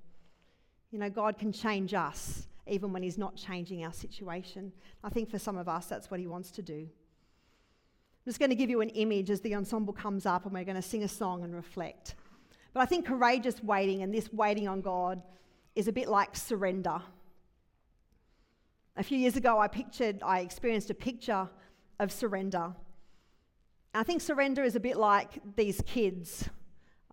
You 0.90 0.98
know, 0.98 1.10
God 1.10 1.36
can 1.36 1.52
change 1.52 1.92
us 1.92 2.46
even 2.66 2.92
when 2.92 3.02
He's 3.02 3.18
not 3.18 3.36
changing 3.36 3.84
our 3.84 3.92
situation. 3.92 4.72
I 5.02 5.10
think 5.10 5.30
for 5.30 5.38
some 5.38 5.56
of 5.56 5.68
us, 5.68 5.86
that's 5.86 6.10
what 6.10 6.20
He 6.20 6.26
wants 6.26 6.50
to 6.52 6.62
do. 6.62 6.88
I'm 8.24 8.30
just 8.30 8.38
going 8.38 8.50
to 8.50 8.56
give 8.56 8.70
you 8.70 8.80
an 8.80 8.90
image 8.90 9.30
as 9.30 9.40
the 9.40 9.54
ensemble 9.54 9.92
comes 9.92 10.26
up 10.26 10.44
and 10.44 10.54
we're 10.54 10.64
going 10.64 10.76
to 10.76 10.82
sing 10.82 11.02
a 11.02 11.08
song 11.08 11.42
and 11.42 11.54
reflect. 11.54 12.14
But 12.72 12.80
I 12.80 12.86
think 12.86 13.06
courageous 13.06 13.62
waiting 13.62 14.02
and 14.02 14.14
this 14.14 14.32
waiting 14.32 14.68
on 14.68 14.80
God 14.80 15.22
is 15.74 15.88
a 15.88 15.92
bit 15.92 16.08
like 16.08 16.36
surrender. 16.36 17.02
A 18.96 19.02
few 19.02 19.18
years 19.18 19.36
ago, 19.36 19.58
I 19.58 19.68
pictured, 19.68 20.22
I 20.22 20.40
experienced 20.40 20.90
a 20.90 20.94
picture 20.94 21.48
of 21.98 22.12
surrender. 22.12 22.74
I 23.94 24.02
think 24.04 24.20
surrender 24.20 24.62
is 24.62 24.76
a 24.76 24.80
bit 24.80 24.96
like 24.96 25.40
these 25.56 25.82
kids. 25.86 26.48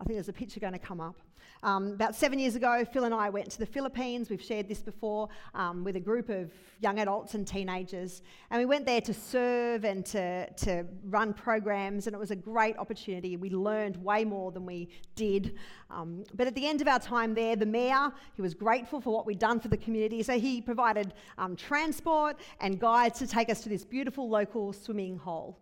I 0.00 0.04
think 0.04 0.16
there's 0.16 0.30
a 0.30 0.32
picture 0.32 0.60
going 0.60 0.72
to 0.72 0.78
come 0.78 1.00
up. 1.00 1.16
Um, 1.62 1.92
about 1.92 2.14
seven 2.14 2.38
years 2.38 2.56
ago, 2.56 2.86
Phil 2.90 3.04
and 3.04 3.12
I 3.12 3.28
went 3.28 3.50
to 3.50 3.58
the 3.58 3.66
Philippines. 3.66 4.30
We've 4.30 4.40
shared 4.40 4.66
this 4.66 4.80
before 4.80 5.28
um, 5.54 5.84
with 5.84 5.94
a 5.96 6.00
group 6.00 6.30
of 6.30 6.50
young 6.80 7.00
adults 7.00 7.34
and 7.34 7.46
teenagers. 7.46 8.22
And 8.50 8.58
we 8.58 8.64
went 8.64 8.86
there 8.86 9.02
to 9.02 9.12
serve 9.12 9.84
and 9.84 10.06
to, 10.06 10.50
to 10.50 10.86
run 11.04 11.34
programs, 11.34 12.06
and 12.06 12.14
it 12.14 12.18
was 12.18 12.30
a 12.30 12.36
great 12.36 12.78
opportunity. 12.78 13.36
We 13.36 13.50
learned 13.50 14.02
way 14.02 14.24
more 14.24 14.52
than 14.52 14.64
we 14.64 14.88
did. 15.16 15.58
Um, 15.90 16.24
but 16.32 16.46
at 16.46 16.54
the 16.54 16.66
end 16.66 16.80
of 16.80 16.88
our 16.88 16.98
time 16.98 17.34
there, 17.34 17.54
the 17.56 17.66
mayor, 17.66 18.10
he 18.34 18.40
was 18.40 18.54
grateful 18.54 19.02
for 19.02 19.12
what 19.12 19.26
we'd 19.26 19.38
done 19.38 19.60
for 19.60 19.68
the 19.68 19.76
community. 19.76 20.22
So 20.22 20.38
he 20.38 20.62
provided 20.62 21.12
um, 21.36 21.56
transport 21.56 22.38
and 22.60 22.80
guides 22.80 23.18
to 23.18 23.26
take 23.26 23.50
us 23.50 23.60
to 23.64 23.68
this 23.68 23.84
beautiful 23.84 24.30
local 24.30 24.72
swimming 24.72 25.18
hole. 25.18 25.60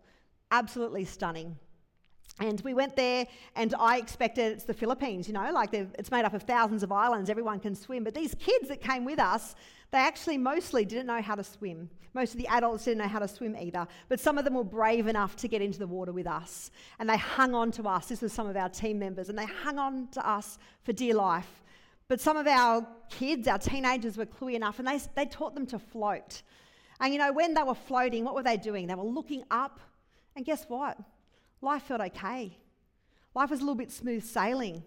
Absolutely 0.51 1.03
stunning. 1.03 1.57
And 2.39 2.61
we 2.61 2.73
went 2.73 2.95
there, 2.95 3.27
and 3.55 3.75
I 3.77 3.97
expected 3.97 4.53
it's 4.53 4.63
the 4.63 4.73
Philippines, 4.73 5.27
you 5.27 5.33
know, 5.33 5.51
like 5.51 5.73
it's 5.73 6.09
made 6.09 6.23
up 6.23 6.33
of 6.33 6.43
thousands 6.43 6.83
of 6.83 6.91
islands, 6.91 7.29
everyone 7.29 7.59
can 7.59 7.75
swim. 7.75 8.05
But 8.05 8.13
these 8.13 8.33
kids 8.35 8.69
that 8.69 8.81
came 8.81 9.03
with 9.03 9.19
us, 9.19 9.55
they 9.91 9.97
actually 9.97 10.37
mostly 10.37 10.85
didn't 10.85 11.07
know 11.07 11.21
how 11.21 11.35
to 11.35 11.43
swim. 11.43 11.89
Most 12.13 12.33
of 12.33 12.37
the 12.37 12.47
adults 12.47 12.85
didn't 12.85 12.99
know 12.99 13.07
how 13.07 13.19
to 13.19 13.27
swim 13.27 13.55
either. 13.59 13.87
But 14.07 14.19
some 14.19 14.37
of 14.37 14.45
them 14.45 14.53
were 14.53 14.63
brave 14.63 15.07
enough 15.07 15.35
to 15.37 15.47
get 15.47 15.61
into 15.61 15.79
the 15.79 15.87
water 15.87 16.11
with 16.11 16.27
us. 16.27 16.71
And 16.99 17.09
they 17.09 17.17
hung 17.17 17.53
on 17.53 17.71
to 17.73 17.83
us. 17.83 18.07
This 18.07 18.21
was 18.21 18.33
some 18.33 18.47
of 18.47 18.55
our 18.55 18.69
team 18.69 18.99
members, 18.99 19.29
and 19.29 19.37
they 19.37 19.45
hung 19.45 19.77
on 19.77 20.07
to 20.09 20.27
us 20.27 20.57
for 20.83 20.93
dear 20.93 21.15
life. 21.15 21.63
But 22.07 22.19
some 22.19 22.37
of 22.37 22.47
our 22.47 22.87
kids, 23.09 23.47
our 23.47 23.59
teenagers, 23.59 24.17
were 24.17 24.25
cluey 24.25 24.55
enough, 24.55 24.79
and 24.79 24.87
they, 24.87 24.99
they 25.15 25.25
taught 25.25 25.53
them 25.53 25.67
to 25.67 25.77
float. 25.77 26.41
And 26.99 27.13
you 27.13 27.19
know, 27.19 27.31
when 27.31 27.53
they 27.53 27.63
were 27.63 27.75
floating, 27.75 28.23
what 28.23 28.33
were 28.33 28.43
they 28.43 28.57
doing? 28.57 28.87
They 28.87 28.95
were 28.95 29.03
looking 29.03 29.43
up, 29.51 29.79
and 30.35 30.43
guess 30.43 30.65
what? 30.67 30.97
Life 31.61 31.83
felt 31.83 32.01
okay. 32.01 32.57
Life 33.35 33.49
was 33.49 33.59
a 33.59 33.63
little 33.63 33.75
bit 33.75 33.91
smooth 33.91 34.23
sailing. 34.23 34.83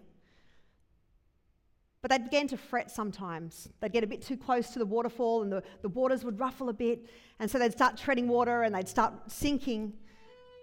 But 2.01 2.11
they 2.11 2.17
began 2.17 2.47
to 2.49 2.57
fret 2.57 2.91
sometimes. 2.91 3.69
They'd 3.79 3.93
get 3.93 4.03
a 4.03 4.07
bit 4.07 4.21
too 4.21 4.35
close 4.35 4.71
to 4.71 4.79
the 4.79 4.85
waterfall 4.85 5.41
and 5.41 5.51
the, 5.51 5.63
the 5.81 5.89
waters 5.89 6.25
would 6.25 6.37
ruffle 6.37 6.67
a 6.67 6.73
bit. 6.73 7.05
And 7.39 7.49
so 7.49 7.57
they'd 7.57 7.71
start 7.71 7.97
treading 7.97 8.27
water 8.27 8.63
and 8.63 8.75
they'd 8.75 8.89
start 8.89 9.13
sinking. 9.31 9.93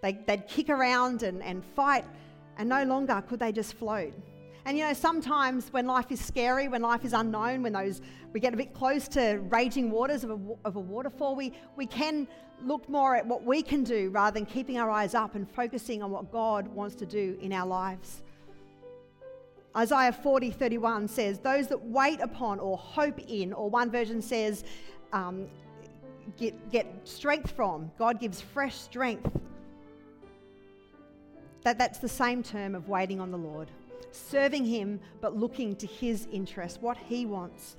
They, 0.03 0.19
they'd 0.27 0.47
kick 0.47 0.69
around 0.69 1.23
and, 1.23 1.41
and 1.41 1.63
fight, 1.63 2.05
and 2.57 2.69
no 2.69 2.83
longer 2.83 3.23
could 3.27 3.39
they 3.39 3.51
just 3.51 3.73
float. 3.73 4.13
And 4.65 4.77
you 4.77 4.85
know, 4.85 4.93
sometimes 4.93 5.73
when 5.73 5.87
life 5.87 6.11
is 6.11 6.23
scary, 6.23 6.67
when 6.67 6.81
life 6.81 7.03
is 7.03 7.13
unknown, 7.13 7.63
when 7.63 7.73
those 7.73 8.01
we 8.31 8.39
get 8.39 8.53
a 8.53 8.57
bit 8.57 8.73
close 8.73 9.07
to 9.09 9.41
raging 9.49 9.89
waters 9.91 10.23
of 10.23 10.31
a, 10.31 10.39
of 10.65 10.75
a 10.75 10.79
waterfall, 10.79 11.35
we, 11.35 11.53
we 11.75 11.85
can 11.85 12.27
look 12.63 12.87
more 12.87 13.15
at 13.15 13.25
what 13.25 13.43
we 13.43 13.63
can 13.63 13.83
do 13.83 14.09
rather 14.11 14.35
than 14.35 14.45
keeping 14.45 14.77
our 14.77 14.89
eyes 14.89 15.15
up 15.15 15.35
and 15.35 15.49
focusing 15.49 16.03
on 16.03 16.11
what 16.11 16.31
God 16.31 16.67
wants 16.67 16.95
to 16.95 17.05
do 17.05 17.37
in 17.41 17.51
our 17.51 17.65
lives. 17.65 18.21
Isaiah 19.75 20.11
40 20.11 20.51
31 20.51 21.07
says, 21.07 21.39
Those 21.39 21.67
that 21.67 21.81
wait 21.81 22.19
upon 22.21 22.59
or 22.59 22.77
hope 22.77 23.19
in, 23.27 23.53
or 23.53 23.69
one 23.69 23.89
version 23.89 24.21
says, 24.21 24.63
um, 25.11 25.47
get, 26.37 26.71
get 26.71 26.87
strength 27.03 27.51
from. 27.51 27.91
God 27.97 28.19
gives 28.19 28.41
fresh 28.41 28.75
strength. 28.75 29.29
That, 31.63 31.77
that's 31.77 31.99
the 31.99 32.09
same 32.09 32.43
term 32.43 32.75
of 32.75 32.89
waiting 32.89 33.19
on 33.19 33.31
the 33.31 33.37
Lord 33.37 33.71
serving 34.11 34.65
Him, 34.65 34.99
but 35.19 35.35
looking 35.35 35.75
to 35.77 35.87
His 35.87 36.27
interest, 36.31 36.81
what 36.81 36.97
He 36.97 37.25
wants. 37.25 37.77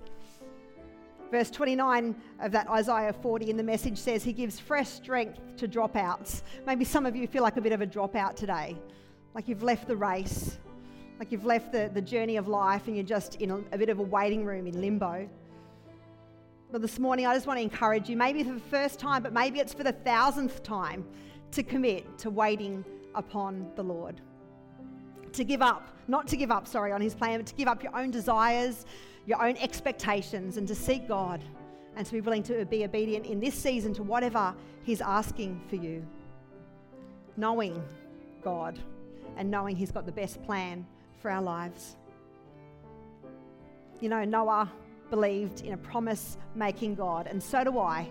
Verse 1.30 1.50
29 1.50 2.14
of 2.40 2.52
that 2.52 2.68
Isaiah 2.68 3.12
40 3.12 3.48
in 3.48 3.56
the 3.56 3.62
message 3.62 3.96
says, 3.96 4.22
He 4.22 4.34
gives 4.34 4.60
fresh 4.60 4.88
strength 4.88 5.40
to 5.56 5.66
dropouts. 5.66 6.42
Maybe 6.66 6.84
some 6.84 7.06
of 7.06 7.16
you 7.16 7.26
feel 7.26 7.42
like 7.42 7.56
a 7.56 7.60
bit 7.60 7.72
of 7.72 7.80
a 7.80 7.86
dropout 7.86 8.36
today, 8.36 8.76
like 9.34 9.48
you've 9.48 9.62
left 9.62 9.88
the 9.88 9.96
race, 9.96 10.58
like 11.18 11.32
you've 11.32 11.46
left 11.46 11.72
the, 11.72 11.90
the 11.94 12.02
journey 12.02 12.36
of 12.36 12.48
life 12.48 12.86
and 12.86 12.96
you're 12.96 13.06
just 13.06 13.36
in 13.36 13.50
a, 13.50 13.56
a 13.72 13.78
bit 13.78 13.88
of 13.88 13.98
a 13.98 14.02
waiting 14.02 14.44
room 14.44 14.66
in 14.66 14.78
limbo. 14.80 15.26
But 16.70 16.82
this 16.82 16.98
morning, 16.98 17.26
I 17.26 17.34
just 17.34 17.46
want 17.46 17.58
to 17.58 17.62
encourage 17.62 18.10
you, 18.10 18.16
maybe 18.16 18.42
for 18.44 18.52
the 18.52 18.60
first 18.60 18.98
time, 18.98 19.22
but 19.22 19.32
maybe 19.32 19.58
it's 19.58 19.72
for 19.72 19.84
the 19.84 19.92
thousandth 19.92 20.62
time, 20.62 21.04
to 21.52 21.62
commit 21.62 22.18
to 22.18 22.30
waiting 22.30 22.84
upon 23.14 23.70
the 23.74 23.82
Lord 23.82 24.20
to 25.34 25.44
give 25.44 25.62
up, 25.62 25.88
not 26.08 26.26
to 26.28 26.36
give 26.36 26.50
up, 26.50 26.66
sorry, 26.66 26.92
on 26.92 27.00
his 27.00 27.14
plan, 27.14 27.38
but 27.40 27.46
to 27.46 27.54
give 27.54 27.68
up 27.68 27.82
your 27.82 27.96
own 27.96 28.10
desires, 28.10 28.86
your 29.26 29.42
own 29.42 29.56
expectations, 29.58 30.56
and 30.56 30.66
to 30.68 30.74
seek 30.74 31.08
God 31.08 31.42
and 31.96 32.06
to 32.06 32.12
be 32.12 32.20
willing 32.20 32.42
to 32.44 32.64
be 32.64 32.84
obedient 32.84 33.26
in 33.26 33.40
this 33.40 33.54
season 33.54 33.92
to 33.94 34.02
whatever 34.02 34.54
he's 34.82 35.00
asking 35.00 35.60
for 35.68 35.76
you. 35.76 36.04
Knowing 37.36 37.82
God 38.42 38.78
and 39.36 39.50
knowing 39.50 39.76
he's 39.76 39.90
got 39.90 40.06
the 40.06 40.12
best 40.12 40.42
plan 40.42 40.86
for 41.20 41.30
our 41.30 41.42
lives. 41.42 41.96
You 44.00 44.08
know, 44.08 44.24
Noah 44.24 44.70
believed 45.10 45.60
in 45.60 45.74
a 45.74 45.76
promise 45.76 46.36
making 46.54 46.94
God, 46.94 47.26
and 47.26 47.42
so 47.42 47.62
do 47.62 47.78
I. 47.78 48.08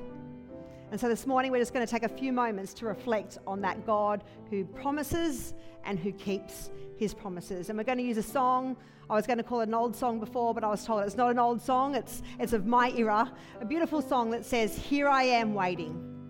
And 0.92 1.00
so 1.00 1.08
this 1.08 1.26
morning, 1.26 1.54
we're 1.54 1.60
just 1.60 1.74
going 1.74 1.88
to 1.88 1.90
take 1.90 2.04
a 2.04 2.10
few 2.10 2.34
moments 2.34 2.74
to 2.74 2.86
reflect 2.86 3.38
on 3.48 3.62
that 3.62 3.86
God 3.86 4.26
who 4.50 4.66
promises 4.66 5.54
and 5.86 5.98
who 5.98 6.12
keeps 6.12 6.70
his 6.98 7.14
promises. 7.14 7.70
And 7.70 7.78
we're 7.78 7.86
going 7.86 7.98
to 7.98 8.04
use 8.04 8.18
a 8.18 8.24
song. 8.24 8.76
I 9.10 9.16
was 9.16 9.26
going 9.26 9.38
to 9.38 9.44
call 9.44 9.62
it 9.62 9.70
an 9.70 9.74
old 9.74 9.96
song 9.96 10.20
before, 10.20 10.54
but 10.54 10.66
I 10.66 10.68
was 10.68 10.84
told 10.84 11.04
it's 11.06 11.16
not 11.16 11.32
an 11.32 11.40
old 11.40 11.62
song, 11.62 11.96
it's, 11.96 12.22
it's 12.40 12.52
of 12.52 12.66
my 12.66 12.92
era. 12.92 13.32
A 13.62 13.66
beautiful 13.66 14.02
song 14.02 14.32
that 14.32 14.44
says, 14.46 14.78
Here 14.78 15.08
I 15.08 15.24
am 15.24 15.54
waiting. 15.54 16.21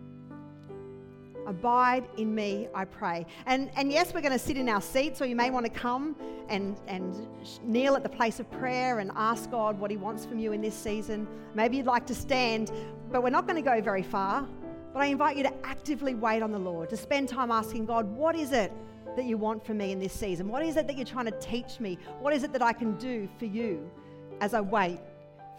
Abide 1.51 2.05
in 2.17 2.33
me, 2.33 2.69
I 2.73 2.85
pray. 2.85 3.25
And, 3.45 3.69
and 3.75 3.91
yes, 3.91 4.13
we're 4.13 4.21
going 4.21 4.31
to 4.31 4.39
sit 4.39 4.55
in 4.55 4.69
our 4.69 4.81
seats, 4.81 5.21
or 5.21 5.25
you 5.25 5.35
may 5.35 5.49
want 5.49 5.65
to 5.65 5.71
come 5.71 6.15
and, 6.47 6.79
and 6.87 7.27
kneel 7.61 7.97
at 7.97 8.03
the 8.03 8.09
place 8.09 8.39
of 8.39 8.49
prayer 8.51 8.99
and 8.99 9.11
ask 9.15 9.51
God 9.51 9.77
what 9.77 9.91
He 9.91 9.97
wants 9.97 10.25
from 10.25 10.39
you 10.39 10.53
in 10.53 10.61
this 10.61 10.73
season. 10.73 11.27
Maybe 11.53 11.75
you'd 11.75 11.87
like 11.87 12.07
to 12.07 12.15
stand, 12.15 12.71
but 13.11 13.21
we're 13.21 13.31
not 13.31 13.47
going 13.47 13.61
to 13.61 13.69
go 13.69 13.81
very 13.81 14.01
far. 14.01 14.47
But 14.93 15.01
I 15.01 15.07
invite 15.07 15.35
you 15.35 15.43
to 15.43 15.53
actively 15.65 16.15
wait 16.15 16.41
on 16.41 16.53
the 16.53 16.59
Lord, 16.59 16.89
to 16.89 16.95
spend 16.97 17.27
time 17.27 17.51
asking 17.51 17.85
God, 17.85 18.05
what 18.15 18.33
is 18.33 18.53
it 18.53 18.71
that 19.17 19.25
you 19.25 19.37
want 19.37 19.65
from 19.65 19.77
me 19.79 19.91
in 19.91 19.99
this 19.99 20.13
season? 20.13 20.47
What 20.47 20.63
is 20.63 20.77
it 20.77 20.87
that 20.87 20.95
you're 20.95 21.05
trying 21.05 21.25
to 21.25 21.37
teach 21.39 21.81
me? 21.81 21.97
What 22.21 22.33
is 22.33 22.43
it 22.43 22.53
that 22.53 22.61
I 22.61 22.71
can 22.71 22.97
do 22.97 23.27
for 23.37 23.45
you 23.45 23.91
as 24.39 24.53
I 24.53 24.61
wait 24.61 24.99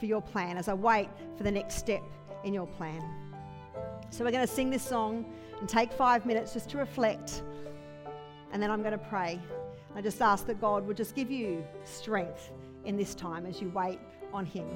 for 0.01 0.07
your 0.07 0.23
plan, 0.23 0.57
as 0.57 0.69
I 0.69 0.75
wait 0.75 1.11
for 1.37 1.43
the 1.43 1.51
next 1.51 1.75
step 1.75 2.03
in 2.45 2.55
your 2.55 2.67
plan? 2.67 3.03
So 4.09 4.25
we're 4.25 4.31
going 4.31 4.47
to 4.47 4.53
sing 4.53 4.71
this 4.71 4.83
song 4.83 5.25
and 5.63 5.69
take 5.69 5.93
five 5.93 6.27
minutes 6.27 6.55
just 6.55 6.69
to 6.69 6.77
reflect, 6.77 7.45
and 8.53 8.61
then 8.61 8.69
I'm 8.69 8.83
going 8.83 8.99
to 8.99 8.99
pray. 8.99 9.41
I 9.95 10.01
just 10.01 10.21
ask 10.21 10.45
that 10.47 10.61
God 10.61 10.85
would 10.89 10.97
just 10.97 11.15
give 11.15 11.31
you 11.31 11.65
strength 11.85 12.51
in 12.85 12.97
this 12.97 13.15
time 13.15 13.47
as 13.47 13.63
you 13.63 13.69
wait 13.69 14.01
on 14.33 14.45
Him. 14.45 14.67